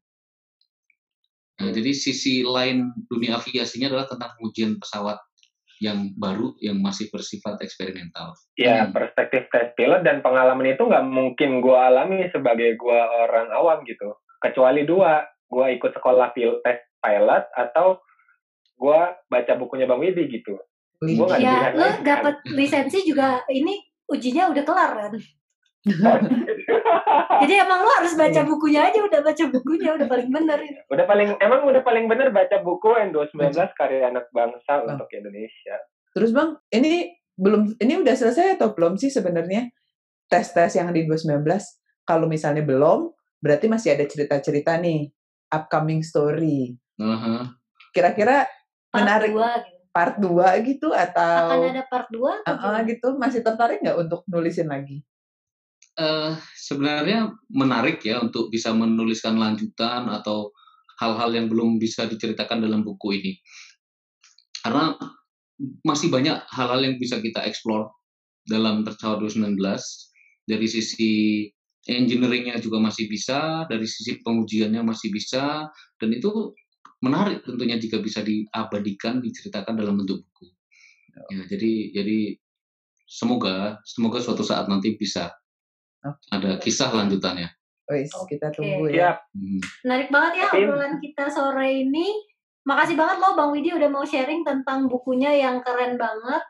Nah, 1.56 1.72
jadi 1.72 1.92
sisi 1.96 2.44
lain 2.44 2.92
dunia 3.08 3.40
aviasinya 3.40 3.88
adalah 3.88 4.08
tentang 4.12 4.36
pengujian 4.36 4.76
pesawat 4.76 5.20
yang 5.84 6.16
baru 6.16 6.56
yang 6.64 6.80
masih 6.80 7.12
bersifat 7.12 7.60
eksperimental. 7.60 8.36
Ya, 8.56 8.88
hmm. 8.88 8.96
perspektif 8.96 9.48
tes 9.52 9.76
pilot 9.76 10.08
dan 10.08 10.24
pengalaman 10.24 10.72
itu 10.72 10.88
nggak 10.88 11.06
mungkin 11.08 11.60
gue 11.60 11.76
alami 11.76 12.28
sebagai 12.32 12.80
gue 12.80 13.00
orang 13.00 13.52
awam 13.52 13.84
gitu. 13.84 14.16
Kecuali 14.40 14.88
dua, 14.88 15.24
gue 15.52 15.66
ikut 15.76 15.92
sekolah 15.96 16.32
pilot 16.32 16.64
tes 16.64 16.80
pilot 17.04 17.44
atau 17.56 18.00
gue 18.76 19.00
baca 19.32 19.54
bukunya 19.60 19.88
Bang 19.88 20.00
Widi 20.00 20.28
gitu. 20.32 20.56
Gue 21.04 21.26
nggak 21.28 21.44
ya, 21.44 21.76
lo 21.76 21.88
dapat 22.04 22.40
lisensi 22.56 23.04
juga 23.04 23.44
ini 23.52 23.95
ujinya 24.10 24.54
udah 24.54 24.64
kelar 24.66 24.92
kan? 24.98 25.14
Jadi 27.46 27.54
emang 27.62 27.86
lo 27.86 27.92
harus 28.02 28.18
baca 28.18 28.42
iya. 28.42 28.48
bukunya 28.48 28.82
aja, 28.90 29.00
udah 29.06 29.22
baca 29.22 29.44
bukunya, 29.54 29.90
udah 29.94 30.08
paling 30.10 30.30
bener. 30.34 30.60
Udah 30.90 31.06
paling, 31.06 31.30
emang 31.38 31.62
udah 31.70 31.82
paling 31.86 32.06
bener 32.10 32.34
baca 32.34 32.58
buku 32.66 32.90
N219 33.14 33.54
karya 33.78 34.10
anak 34.10 34.26
bangsa 34.34 34.82
oh. 34.82 34.90
untuk 34.90 35.10
Indonesia. 35.14 35.78
Terus 36.18 36.34
bang, 36.34 36.58
ini 36.74 37.14
belum, 37.38 37.78
ini 37.78 37.94
udah 38.02 38.16
selesai 38.18 38.58
atau 38.58 38.74
belum 38.74 38.98
sih 38.98 39.14
sebenarnya 39.14 39.70
tes-tes 40.26 40.74
yang 40.82 40.90
di 40.90 41.06
2019? 41.06 41.46
Kalau 42.02 42.26
misalnya 42.26 42.66
belum, 42.66 43.14
berarti 43.38 43.70
masih 43.70 43.94
ada 43.94 44.10
cerita-cerita 44.10 44.82
nih, 44.82 45.14
upcoming 45.54 46.02
story. 46.02 46.74
Uh-huh. 46.98 47.46
Kira-kira 47.94 48.50
menarik. 48.90 49.30
gitu 49.30 49.75
part 49.96 50.20
2 50.20 50.28
gitu 50.68 50.92
atau 50.92 51.56
akan 51.56 51.72
ada 51.72 51.88
part 51.88 52.12
2 52.12 52.20
uh, 52.20 52.52
uh, 52.52 52.78
gitu 52.84 53.16
masih 53.16 53.40
tertarik 53.40 53.80
nggak 53.80 53.96
untuk 53.96 54.28
nulisin 54.28 54.68
lagi? 54.68 55.00
Uh, 55.96 56.36
sebenarnya 56.60 57.32
menarik 57.48 58.04
ya 58.04 58.20
untuk 58.20 58.52
bisa 58.52 58.76
menuliskan 58.76 59.40
lanjutan 59.40 60.12
atau 60.12 60.52
hal-hal 61.00 61.32
yang 61.32 61.48
belum 61.48 61.80
bisa 61.80 62.04
diceritakan 62.12 62.60
dalam 62.60 62.84
buku 62.84 63.16
ini. 63.16 63.40
Karena 64.60 64.92
masih 65.88 66.12
banyak 66.12 66.44
hal-hal 66.52 66.84
yang 66.84 67.00
bisa 67.00 67.24
kita 67.24 67.48
explore 67.48 67.96
dalam 68.44 68.84
pesawat 68.84 69.24
2019 69.24 69.56
dari 70.44 70.68
sisi 70.68 71.14
engineeringnya 71.86 72.58
juga 72.60 72.82
masih 72.82 73.06
bisa, 73.08 73.64
dari 73.70 73.86
sisi 73.86 74.20
pengujiannya 74.20 74.82
masih 74.82 75.14
bisa, 75.14 75.70
dan 76.02 76.10
itu 76.12 76.52
menarik 77.04 77.44
tentunya 77.44 77.76
jika 77.76 78.00
bisa 78.00 78.24
diabadikan 78.24 79.20
diceritakan 79.20 79.76
dalam 79.76 80.00
bentuk 80.00 80.24
buku. 80.24 80.46
Ya, 81.12 81.20
ya 81.32 81.42
jadi 81.52 81.74
jadi 81.92 82.20
semoga 83.06 83.80
semoga 83.86 84.20
suatu 84.20 84.42
saat 84.42 84.66
nanti 84.68 84.98
bisa 84.98 85.32
okay. 86.02 86.32
ada 86.32 86.52
kisah 86.58 86.90
lanjutannya. 86.92 87.50
Wis, 87.86 88.10
okay. 88.18 88.36
kita 88.36 88.50
tunggu 88.50 88.90
ya. 88.90 89.14
Hmm. 89.36 89.62
Menarik 89.86 90.10
banget 90.10 90.34
ya 90.42 90.48
obrolan 90.50 90.98
kita 90.98 91.30
sore 91.30 91.86
ini. 91.86 92.08
Makasih 92.66 92.98
banget 92.98 93.22
loh 93.22 93.38
Bang 93.38 93.54
Widi 93.54 93.78
udah 93.78 93.90
mau 93.94 94.02
sharing 94.02 94.42
tentang 94.42 94.90
bukunya 94.90 95.30
yang 95.38 95.62
keren 95.62 96.02
banget. 96.02 96.42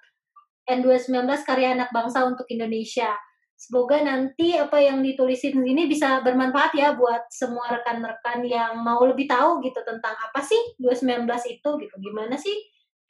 N219 0.65 1.29
Karya 1.45 1.75
Anak 1.75 1.91
Bangsa 1.91 2.23
untuk 2.23 2.47
Indonesia. 2.47 3.11
Semoga 3.55 4.03
nanti 4.03 4.51
apa 4.59 4.83
yang 4.83 4.99
ditulisin 4.99 5.63
ini 5.63 5.87
bisa 5.87 6.19
bermanfaat 6.19 6.75
ya 6.75 6.91
buat 6.91 7.31
semua 7.31 7.71
rekan-rekan 7.71 8.43
yang 8.43 8.83
mau 8.83 8.99
lebih 9.07 9.31
tahu 9.31 9.63
gitu 9.63 9.79
tentang 9.87 10.11
apa 10.11 10.43
sih 10.43 10.75
2019 10.83 11.23
itu 11.47 11.69
gitu. 11.79 11.95
Gimana 12.03 12.35
sih 12.35 12.55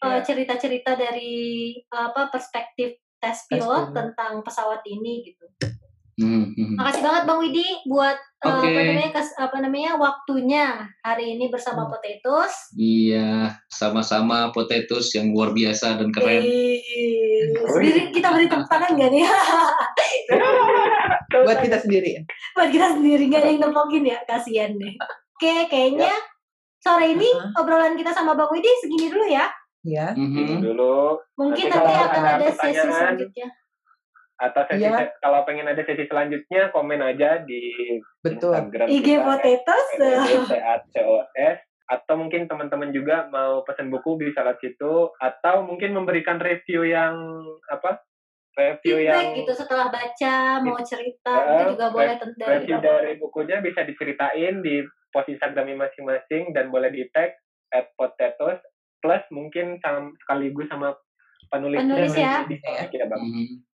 yeah. 0.06 0.18
uh, 0.18 0.22
cerita-cerita 0.22 0.94
dari 0.94 1.74
apa 1.90 2.30
perspektif 2.30 3.02
tes 3.18 3.50
pilot 3.50 3.90
tentang 3.98 4.46
pesawat 4.46 4.86
ini 4.86 5.26
gitu. 5.26 5.50
Hmm, 6.16 6.56
hmm. 6.56 6.80
Makasih 6.80 7.04
banget 7.04 7.24
Bang 7.28 7.40
Widi 7.44 7.68
buat 7.92 8.16
okay. 8.40 8.48
uh, 8.48 8.64
apa 8.64 8.80
namanya 8.88 9.10
kes, 9.12 9.30
apa 9.36 9.58
namanya 9.60 9.92
waktunya 10.00 10.66
hari 11.04 11.36
ini 11.36 11.52
bersama 11.52 11.84
hmm. 11.84 11.92
Potatoes. 11.92 12.72
Iya, 12.80 13.52
sama-sama 13.68 14.48
Potatoes 14.56 15.12
yang 15.12 15.36
luar 15.36 15.52
biasa 15.52 16.00
dan 16.00 16.16
keren. 16.16 16.40
Sendiri 17.68 18.16
kita 18.16 18.32
beri 18.32 18.48
tepuk 18.48 18.64
tangan 18.72 18.96
gak 18.96 19.12
nih? 19.12 19.28
buat 21.44 21.60
kita 21.60 21.84
sendiri. 21.84 22.24
Buat 22.56 22.70
kita 22.72 22.88
sendiri 22.96 23.24
gak 23.28 23.42
ada 23.44 23.50
yang 23.52 23.62
nepokin 23.68 24.08
ya, 24.08 24.18
kasihan 24.24 24.72
deh. 24.72 24.96
Oke, 25.36 25.68
kayaknya 25.68 26.16
ya. 26.16 26.20
sore 26.80 27.12
ini 27.12 27.28
uh 27.28 27.44
-huh. 27.44 27.60
obrolan 27.60 28.00
kita 28.00 28.16
sama 28.16 28.40
Bang 28.40 28.48
Widi 28.56 28.72
segini 28.80 29.12
dulu 29.12 29.28
ya. 29.28 29.52
Iya. 29.84 30.16
Mm 30.16 30.28
-hmm. 30.32 30.58
Dulu. 30.64 31.20
Mungkin 31.36 31.68
nanti, 31.68 31.92
nanti 31.92 32.08
akan 32.08 32.24
ada 32.24 32.48
sesi 32.56 32.88
selanjutnya 32.88 33.48
atau 34.36 34.68
sesi 34.68 34.84
ya. 34.84 35.08
kalau 35.24 35.48
pengen 35.48 35.72
ada 35.72 35.80
sesi 35.88 36.04
selanjutnya 36.12 36.68
komen 36.76 37.00
aja 37.00 37.40
di 37.48 37.72
Betul. 38.20 38.52
Instagram 38.52 38.88
IG 38.92 39.08
Potatoes 39.24 39.88
CACOS 40.52 41.60
atau 41.86 42.14
mungkin 42.18 42.50
teman-teman 42.50 42.90
juga 42.90 43.30
mau 43.30 43.62
pesan 43.62 43.94
buku 43.94 44.18
bisa 44.18 44.42
lewat 44.42 44.58
situ 44.60 45.14
atau 45.22 45.62
mungkin 45.64 45.94
memberikan 45.94 46.42
review 46.42 46.82
yang 46.82 47.16
apa 47.70 48.02
review 48.58 48.98
Feedback 49.06 49.22
yang 49.22 49.38
gitu 49.38 49.54
setelah 49.54 49.88
baca 49.94 50.36
mau 50.66 50.80
cerita 50.82 51.34
uh, 51.36 51.46
itu 51.46 51.64
juga 51.78 51.86
boleh 51.94 52.16
dari 52.18 52.52
review 52.58 52.78
dari 52.82 53.12
bukunya 53.22 53.62
bisa 53.62 53.86
diceritain 53.86 54.66
di 54.66 54.82
post 55.14 55.30
Instagram 55.30 55.78
masing-masing 55.78 56.52
dan 56.58 56.74
boleh 56.74 56.90
di 56.90 57.06
tag 57.14 57.38
at 57.72 57.94
potatoes 57.96 58.60
plus 59.04 59.22
mungkin 59.30 59.78
sekaligus 60.26 60.66
sama 60.72 60.98
penulisnya 61.54 61.86
penulis 61.86 62.14
ya, 62.18 62.36
di, 62.50 62.58
ya 62.98 63.06
bang. 63.06 63.22
Mm 63.22 63.32
-hmm. 63.32 63.75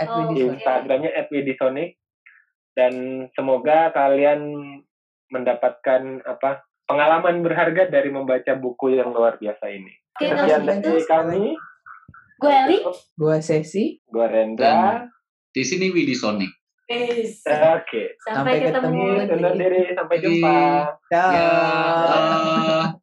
Oh. 0.00 0.32
Instagramnya 0.32 1.12
@widisonic 1.28 2.00
dan 2.72 3.26
semoga 3.36 3.92
kalian 3.92 4.40
mendapatkan 5.28 6.24
apa 6.24 6.64
pengalaman 6.88 7.44
berharga 7.44 7.88
dari 7.88 8.08
membaca 8.08 8.56
buku 8.56 8.96
yang 8.96 9.12
luar 9.12 9.36
biasa 9.36 9.68
ini. 9.68 9.92
Terima 10.16 10.44
Sekian 10.44 10.62
kasih 10.68 10.80
dari 10.84 11.04
kami, 11.08 11.44
Gue 12.42 12.52
Eli. 12.52 12.78
Gua 13.14 13.38
Sesi. 13.38 14.02
gue 14.02 14.26
Rendra. 14.26 15.06
Di 15.52 15.62
sini 15.62 15.88
Widi 15.94 16.16
Sonic. 16.16 16.50
Oke, 16.92 18.20
Sampai 18.20 18.60
Sampai 18.60 18.68
ketemu 18.68 18.76
ketemu 18.76 19.04
lagi. 19.16 19.32
undur 19.32 19.54
diri, 19.56 19.82
sampai 19.96 20.16
jumpa. 20.20 20.56
Ciao. 21.08 21.30
Ya. 21.32 22.92